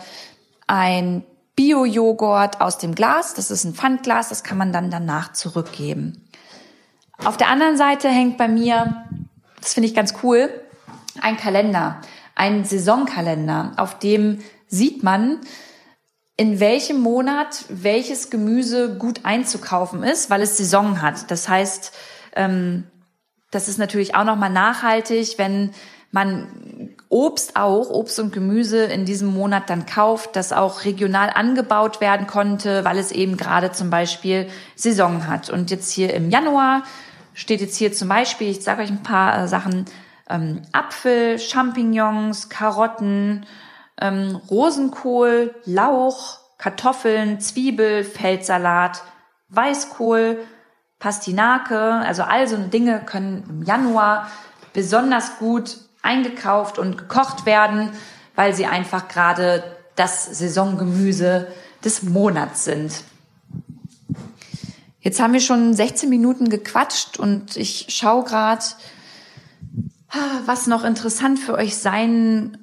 ein 0.66 1.24
Bio-Joghurt 1.56 2.60
aus 2.60 2.78
dem 2.78 2.94
Glas. 2.94 3.34
Das 3.34 3.50
ist 3.50 3.64
ein 3.64 3.74
Pfandglas, 3.74 4.28
das 4.28 4.42
kann 4.42 4.58
man 4.58 4.72
dann 4.72 4.90
danach 4.90 5.32
zurückgeben. 5.32 6.28
Auf 7.24 7.36
der 7.36 7.48
anderen 7.48 7.76
Seite 7.76 8.08
hängt 8.08 8.38
bei 8.38 8.48
mir, 8.48 9.04
das 9.60 9.74
finde 9.74 9.88
ich 9.88 9.94
ganz 9.94 10.14
cool, 10.22 10.50
ein 11.20 11.36
Kalender, 11.36 12.00
ein 12.34 12.64
Saisonkalender, 12.64 13.72
auf 13.76 13.98
dem 13.98 14.38
sieht 14.66 15.02
man, 15.02 15.38
in 16.36 16.58
welchem 16.58 16.98
Monat 17.00 17.64
welches 17.68 18.30
Gemüse 18.30 18.96
gut 18.96 19.20
einzukaufen 19.24 20.02
ist, 20.02 20.30
weil 20.30 20.42
es 20.42 20.56
Saison 20.56 21.02
hat. 21.02 21.30
Das 21.30 21.48
heißt, 21.48 21.92
ähm, 22.34 22.84
das 23.50 23.68
ist 23.68 23.78
natürlich 23.78 24.14
auch 24.14 24.24
nochmal 24.24 24.50
nachhaltig, 24.50 25.34
wenn 25.36 25.72
man 26.12 26.90
Obst 27.08 27.56
auch, 27.56 27.90
Obst 27.90 28.20
und 28.20 28.32
Gemüse 28.32 28.84
in 28.84 29.04
diesem 29.04 29.28
Monat 29.28 29.68
dann 29.70 29.86
kauft, 29.86 30.36
das 30.36 30.52
auch 30.52 30.84
regional 30.84 31.30
angebaut 31.30 32.00
werden 32.00 32.26
konnte, 32.26 32.84
weil 32.84 32.98
es 32.98 33.10
eben 33.12 33.36
gerade 33.36 33.72
zum 33.72 33.90
Beispiel 33.90 34.48
Saison 34.76 35.26
hat. 35.26 35.50
Und 35.50 35.70
jetzt 35.70 35.90
hier 35.90 36.12
im 36.14 36.30
Januar 36.30 36.82
steht 37.34 37.62
jetzt 37.62 37.76
hier 37.76 37.92
zum 37.92 38.08
Beispiel, 38.08 38.50
ich 38.50 38.62
sage 38.62 38.82
euch 38.82 38.90
ein 38.90 39.02
paar 39.02 39.42
äh, 39.42 39.48
Sachen, 39.48 39.86
ähm, 40.28 40.62
Apfel, 40.72 41.38
Champignons, 41.38 42.50
Karotten, 42.50 43.46
ähm, 43.98 44.40
Rosenkohl, 44.50 45.54
Lauch, 45.64 46.40
Kartoffeln, 46.58 47.40
Zwiebel, 47.40 48.04
Feldsalat, 48.04 49.02
Weißkohl, 49.48 50.38
Pastinake, 50.98 51.78
also 51.78 52.22
all 52.22 52.46
so 52.46 52.56
Dinge 52.56 53.00
können 53.04 53.44
im 53.48 53.62
Januar 53.62 54.28
besonders 54.72 55.38
gut 55.38 55.76
eingekauft 56.02 56.78
und 56.78 56.98
gekocht 56.98 57.46
werden, 57.46 57.90
weil 58.34 58.54
sie 58.54 58.66
einfach 58.66 59.08
gerade 59.08 59.62
das 59.96 60.26
Saisongemüse 60.38 61.48
des 61.84 62.02
Monats 62.02 62.64
sind. 62.64 63.04
Jetzt 65.00 65.20
haben 65.20 65.32
wir 65.32 65.40
schon 65.40 65.74
16 65.74 66.08
Minuten 66.08 66.48
gequatscht 66.48 67.18
und 67.18 67.56
ich 67.56 67.86
schaue 67.88 68.24
gerade, 68.24 68.64
was 70.46 70.66
noch 70.66 70.84
interessant 70.84 71.38
für 71.38 71.54
euch 71.54 71.76
sein 71.76 72.58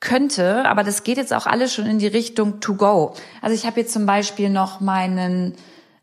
könnte, 0.00 0.64
aber 0.66 0.84
das 0.84 1.02
geht 1.02 1.16
jetzt 1.16 1.32
auch 1.32 1.46
alles 1.46 1.74
schon 1.74 1.86
in 1.86 1.98
die 1.98 2.06
Richtung 2.06 2.60
to 2.60 2.74
go. 2.74 3.14
Also 3.40 3.54
ich 3.54 3.66
habe 3.66 3.80
jetzt 3.80 3.92
zum 3.92 4.06
Beispiel 4.06 4.50
noch 4.50 4.80
meinen 4.80 5.54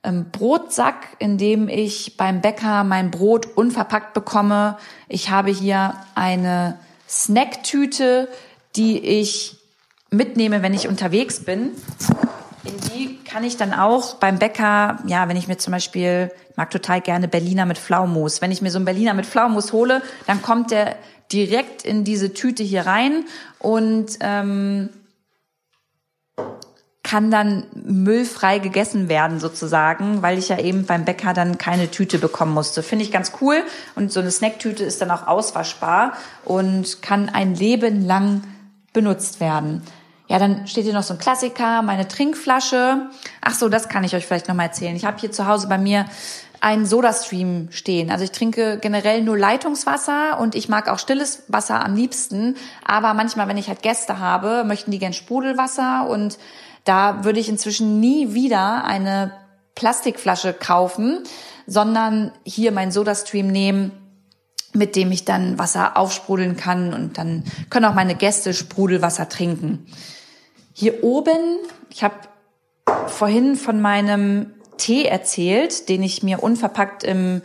ähm, 0.04 0.26
Brotsack, 0.32 1.16
in 1.20 1.38
dem 1.38 1.68
ich 1.68 2.18
beim 2.18 2.42
Bäcker 2.42 2.84
mein 2.84 3.12
Brot 3.12 3.46
unverpackt 3.56 4.14
bekomme. 4.14 4.78
Ich 5.08 5.30
habe 5.30 5.52
hier 5.52 5.96
eine 6.16 6.80
Snacktüte, 7.08 8.28
die 8.76 9.00
ich 9.00 9.58
mitnehme, 10.10 10.62
wenn 10.62 10.74
ich 10.74 10.88
unterwegs 10.88 11.42
bin. 11.42 11.72
In 12.64 12.78
die 12.90 13.18
kann 13.24 13.44
ich 13.44 13.58
dann 13.58 13.74
auch 13.74 14.16
beim 14.16 14.40
Bäcker, 14.40 15.00
ja, 15.08 15.28
wenn 15.28 15.38
ich 15.38 15.48
mir 15.48 15.58
zum 15.58 15.72
Beispiel, 15.72 16.32
ich 16.50 16.58
mag 16.58 16.70
total 16.70 17.02
gerne 17.02 17.28
Berliner 17.28 17.66
mit 17.66 17.78
Pflaumus. 17.78 18.42
Wenn 18.42 18.52
ich 18.52 18.62
mir 18.62 18.72
so 18.72 18.78
einen 18.78 18.86
Berliner 18.86 19.14
mit 19.14 19.26
Pflaumus 19.26 19.74
hole, 19.74 20.02
dann 20.28 20.42
kommt 20.42 20.72
der 20.72 20.96
direkt 21.32 21.84
in 21.84 22.04
diese 22.04 22.34
Tüte 22.34 22.62
hier 22.62 22.86
rein 22.86 23.26
und 23.60 24.18
ähm, 24.20 24.90
kann 27.12 27.30
dann 27.30 27.66
müllfrei 27.74 28.60
gegessen 28.60 29.10
werden 29.10 29.42
sozusagen, 29.42 30.22
weil 30.22 30.38
ich 30.38 30.48
ja 30.48 30.58
eben 30.60 30.86
beim 30.86 31.04
Bäcker 31.04 31.34
dann 31.34 31.58
keine 31.58 31.92
Tüte 31.92 32.20
bekommen 32.20 32.54
musste. 32.54 32.84
Finde 32.84 33.04
ich 33.04 33.12
ganz 33.12 33.34
cool. 33.42 33.64
Und 33.96 34.14
so 34.14 34.22
eine 34.22 34.32
Snacktüte 34.32 34.86
ist 34.86 35.02
dann 35.02 35.12
auch 35.12 35.28
auswaschbar 35.28 36.14
und 36.46 37.02
kann 37.02 37.28
ein 37.28 37.54
Leben 37.54 38.08
lang 38.08 38.44
benutzt 38.94 39.42
werden. 39.42 39.82
Ja, 40.30 40.40
dann 40.40 40.68
steht 40.68 40.86
hier 40.86 40.94
noch 40.94 41.04
so 41.04 41.14
ein 41.14 41.20
Klassiker, 41.20 41.82
meine 41.82 42.08
Trinkflasche. 42.08 43.10
Ach 43.42 43.56
so, 43.56 43.68
das 43.68 43.90
kann 43.90 44.06
ich 44.06 44.16
euch 44.16 44.26
vielleicht 44.26 44.48
noch 44.48 44.56
mal 44.56 44.68
erzählen. 44.68 44.96
Ich 44.96 45.04
habe 45.04 45.20
hier 45.20 45.34
zu 45.34 45.48
Hause 45.48 45.68
bei 45.68 45.78
mir 45.78 46.06
einen 46.62 46.86
Sodastream 46.86 47.68
stehen. 47.72 48.10
Also 48.10 48.24
ich 48.24 48.32
trinke 48.32 48.78
generell 48.80 49.22
nur 49.22 49.38
Leitungswasser 49.38 50.40
und 50.40 50.56
ich 50.56 50.70
mag 50.70 50.88
auch 50.88 51.00
stilles 51.00 51.44
Wasser 51.50 51.84
am 51.84 51.94
liebsten. 51.94 52.56
Aber 52.86 53.14
manchmal, 53.14 53.50
wenn 53.50 53.58
ich 53.58 53.68
halt 53.68 53.82
Gäste 53.82 54.20
habe, 54.20 54.64
möchten 54.64 54.92
die 54.92 55.00
gern 55.00 55.12
Sprudelwasser 55.12 56.08
und 56.08 56.38
da 56.84 57.24
würde 57.24 57.40
ich 57.40 57.50
inzwischen 57.50 58.00
nie 58.00 58.34
wieder 58.34 58.84
eine 58.86 59.32
Plastikflasche 59.76 60.54
kaufen, 60.54 61.24
sondern 61.68 62.32
hier 62.44 62.72
mein 62.72 62.92
Sodastream 62.92 63.48
nehmen, 63.48 63.92
mit 64.74 64.96
dem 64.96 65.12
ich 65.12 65.26
dann 65.26 65.60
Wasser 65.60 65.98
aufsprudeln 65.98 66.56
kann 66.56 66.94
und 66.94 67.18
dann 67.18 67.44
können 67.70 67.86
auch 67.86 67.94
meine 67.94 68.16
Gäste 68.16 68.54
Sprudelwasser 68.54 69.30
trinken. 69.30 69.86
Hier 70.74 71.04
oben, 71.04 71.58
ich 71.90 72.04
habe 72.04 72.16
vorhin 73.08 73.56
von 73.56 73.82
meinem 73.82 74.54
Tee 74.78 75.06
erzählt, 75.06 75.90
den 75.90 76.04
ich 76.04 76.24
mir 76.24 76.42
unverpackt 76.42 77.04
im 77.04 77.42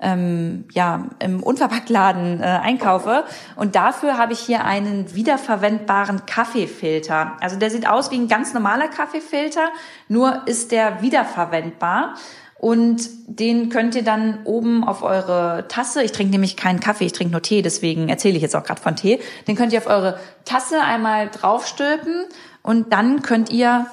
ähm, 0.00 0.64
ja, 0.72 1.06
im 1.18 1.42
Unverpacktladen 1.42 2.40
äh, 2.40 2.44
einkaufe. 2.44 3.24
Und 3.56 3.76
dafür 3.76 4.18
habe 4.18 4.32
ich 4.32 4.40
hier 4.40 4.64
einen 4.64 5.14
wiederverwendbaren 5.14 6.26
Kaffeefilter. 6.26 7.36
Also 7.40 7.56
der 7.56 7.70
sieht 7.70 7.88
aus 7.88 8.10
wie 8.10 8.16
ein 8.16 8.28
ganz 8.28 8.52
normaler 8.54 8.88
Kaffeefilter, 8.88 9.68
nur 10.08 10.42
ist 10.46 10.72
der 10.72 11.02
wiederverwendbar. 11.02 12.14
Und 12.58 13.08
den 13.26 13.68
könnt 13.68 13.94
ihr 13.94 14.02
dann 14.02 14.44
oben 14.44 14.82
auf 14.82 15.02
eure 15.02 15.66
Tasse, 15.68 16.02
ich 16.02 16.12
trinke 16.12 16.32
nämlich 16.32 16.56
keinen 16.56 16.80
Kaffee, 16.80 17.04
ich 17.04 17.12
trinke 17.12 17.32
nur 17.32 17.42
Tee, 17.42 17.60
deswegen 17.60 18.08
erzähle 18.08 18.36
ich 18.36 18.42
jetzt 18.42 18.56
auch 18.56 18.64
gerade 18.64 18.80
von 18.80 18.96
Tee, 18.96 19.20
den 19.46 19.56
könnt 19.56 19.74
ihr 19.74 19.78
auf 19.78 19.86
eure 19.86 20.18
Tasse 20.46 20.80
einmal 20.80 21.28
draufstülpen 21.28 22.24
und 22.62 22.94
dann 22.94 23.20
könnt 23.20 23.50
ihr 23.50 23.86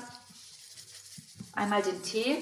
einmal 1.54 1.82
den 1.82 2.02
Tee 2.04 2.38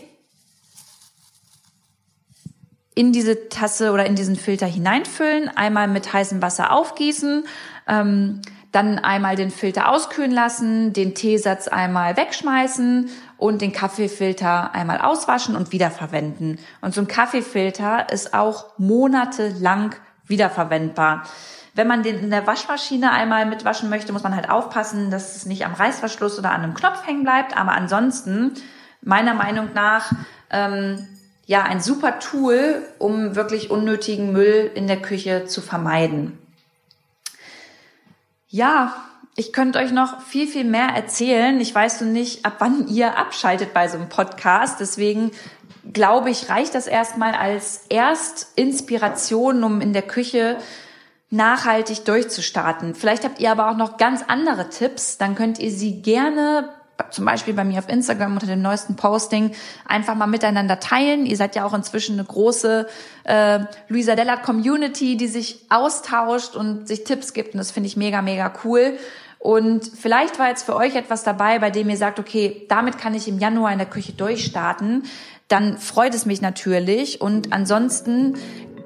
in 2.93 3.13
diese 3.13 3.49
Tasse 3.49 3.91
oder 3.91 4.05
in 4.05 4.15
diesen 4.15 4.35
Filter 4.35 4.65
hineinfüllen, 4.65 5.49
einmal 5.55 5.87
mit 5.87 6.11
heißem 6.11 6.41
Wasser 6.41 6.71
aufgießen, 6.71 7.45
ähm, 7.87 8.41
dann 8.71 8.99
einmal 8.99 9.35
den 9.35 9.51
Filter 9.51 9.89
auskühlen 9.89 10.31
lassen, 10.31 10.93
den 10.93 11.13
Teesatz 11.13 11.67
einmal 11.67 12.15
wegschmeißen 12.15 13.09
und 13.37 13.61
den 13.61 13.73
Kaffeefilter 13.73 14.73
einmal 14.73 14.99
auswaschen 14.99 15.55
und 15.55 15.71
wiederverwenden. 15.71 16.57
Und 16.79 16.93
so 16.93 17.01
ein 17.01 17.07
Kaffeefilter 17.07 18.09
ist 18.11 18.33
auch 18.33 18.77
monatelang 18.77 19.95
wiederverwendbar. 20.25 21.23
Wenn 21.73 21.87
man 21.87 22.03
den 22.03 22.19
in 22.19 22.29
der 22.29 22.47
Waschmaschine 22.47 23.11
einmal 23.11 23.45
mitwaschen 23.45 23.89
möchte, 23.89 24.11
muss 24.13 24.23
man 24.23 24.35
halt 24.35 24.49
aufpassen, 24.49 25.09
dass 25.09 25.35
es 25.35 25.45
nicht 25.45 25.65
am 25.65 25.73
Reißverschluss 25.73 26.37
oder 26.37 26.51
an 26.51 26.63
einem 26.63 26.73
Knopf 26.73 27.05
hängen 27.05 27.23
bleibt. 27.23 27.57
Aber 27.57 27.71
ansonsten, 27.71 28.53
meiner 29.01 29.33
Meinung 29.33 29.69
nach, 29.73 30.11
ähm, 30.49 31.07
ja 31.51 31.63
ein 31.63 31.81
super 31.81 32.19
Tool, 32.19 32.81
um 32.97 33.35
wirklich 33.35 33.69
unnötigen 33.69 34.31
Müll 34.31 34.71
in 34.73 34.87
der 34.87 35.01
Küche 35.01 35.47
zu 35.47 35.59
vermeiden. 35.59 36.37
Ja, 38.47 38.95
ich 39.35 39.51
könnte 39.51 39.79
euch 39.79 39.91
noch 39.91 40.21
viel, 40.21 40.47
viel 40.47 40.63
mehr 40.63 40.87
erzählen. 40.95 41.59
Ich 41.59 41.75
weiß 41.75 41.99
nur 41.99 42.09
nicht, 42.09 42.45
ab 42.45 42.55
wann 42.59 42.87
ihr 42.87 43.17
abschaltet 43.17 43.73
bei 43.73 43.89
so 43.89 43.97
einem 43.97 44.07
Podcast. 44.07 44.79
Deswegen 44.79 45.31
glaube 45.91 46.29
ich, 46.29 46.47
reicht 46.47 46.73
das 46.73 46.87
erstmal 46.87 47.33
als 47.33 47.81
Erstinspiration, 47.89 49.61
um 49.65 49.81
in 49.81 49.91
der 49.91 50.03
Küche 50.03 50.55
nachhaltig 51.31 52.05
durchzustarten. 52.05 52.95
Vielleicht 52.95 53.25
habt 53.25 53.41
ihr 53.41 53.51
aber 53.51 53.69
auch 53.69 53.77
noch 53.77 53.97
ganz 53.97 54.23
andere 54.25 54.69
Tipps, 54.69 55.17
dann 55.17 55.35
könnt 55.35 55.59
ihr 55.59 55.71
sie 55.71 56.01
gerne 56.01 56.69
zum 57.09 57.25
Beispiel 57.25 57.53
bei 57.53 57.63
mir 57.63 57.79
auf 57.79 57.89
Instagram 57.89 58.33
unter 58.33 58.47
dem 58.47 58.61
neuesten 58.61 58.95
Posting 58.95 59.51
einfach 59.87 60.15
mal 60.15 60.27
miteinander 60.27 60.79
teilen. 60.79 61.25
Ihr 61.25 61.37
seid 61.37 61.55
ja 61.55 61.65
auch 61.65 61.73
inzwischen 61.73 62.19
eine 62.19 62.25
große 62.25 62.87
äh, 63.23 63.59
Luisa 63.87 64.15
Dellert 64.15 64.43
Community, 64.43 65.17
die 65.17 65.27
sich 65.27 65.65
austauscht 65.69 66.55
und 66.55 66.87
sich 66.87 67.03
Tipps 67.03 67.33
gibt 67.33 67.53
und 67.53 67.57
das 67.57 67.71
finde 67.71 67.87
ich 67.87 67.97
mega, 67.97 68.21
mega 68.21 68.53
cool. 68.63 68.97
Und 69.41 69.87
vielleicht 69.87 70.37
war 70.37 70.49
jetzt 70.49 70.63
für 70.63 70.75
euch 70.75 70.95
etwas 70.95 71.23
dabei, 71.23 71.57
bei 71.57 71.71
dem 71.71 71.89
ihr 71.89 71.97
sagt, 71.97 72.19
okay, 72.19 72.67
damit 72.69 72.99
kann 72.99 73.15
ich 73.15 73.27
im 73.27 73.39
Januar 73.39 73.71
in 73.71 73.79
der 73.79 73.87
Küche 73.87 74.13
durchstarten. 74.13 75.03
Dann 75.47 75.79
freut 75.79 76.13
es 76.13 76.27
mich 76.27 76.41
natürlich. 76.41 77.21
Und 77.21 77.51
ansonsten 77.51 78.35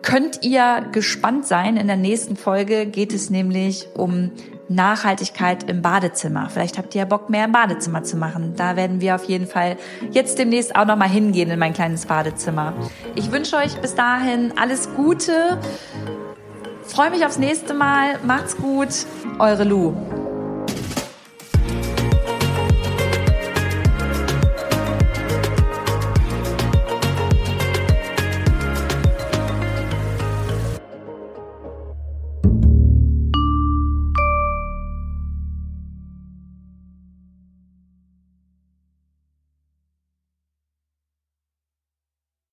könnt 0.01 0.43
ihr 0.43 0.85
gespannt 0.91 1.45
sein. 1.45 1.77
In 1.77 1.87
der 1.87 1.97
nächsten 1.97 2.35
Folge 2.35 2.85
geht 2.85 3.13
es 3.13 3.29
nämlich 3.29 3.87
um 3.95 4.31
Nachhaltigkeit 4.67 5.69
im 5.69 5.81
Badezimmer. 5.81 6.49
Vielleicht 6.49 6.77
habt 6.77 6.95
ihr 6.95 6.99
ja 6.99 7.05
Bock, 7.05 7.29
mehr 7.29 7.45
im 7.45 7.51
Badezimmer 7.51 8.03
zu 8.03 8.17
machen. 8.17 8.53
Da 8.55 8.75
werden 8.75 8.99
wir 9.01 9.15
auf 9.15 9.25
jeden 9.25 9.47
Fall 9.47 9.77
jetzt 10.11 10.39
demnächst 10.39 10.75
auch 10.75 10.85
nochmal 10.85 11.09
hingehen 11.09 11.51
in 11.51 11.59
mein 11.59 11.73
kleines 11.73 12.05
Badezimmer. 12.05 12.73
Ich 13.15 13.31
wünsche 13.31 13.57
euch 13.57 13.75
bis 13.77 13.95
dahin 13.95 14.53
alles 14.57 14.89
Gute. 14.95 15.59
Freue 16.83 17.11
mich 17.11 17.25
aufs 17.25 17.37
nächste 17.37 17.73
Mal. 17.73 18.19
Macht's 18.23 18.57
gut. 18.57 18.89
Eure 19.39 19.63
Lu. 19.63 19.93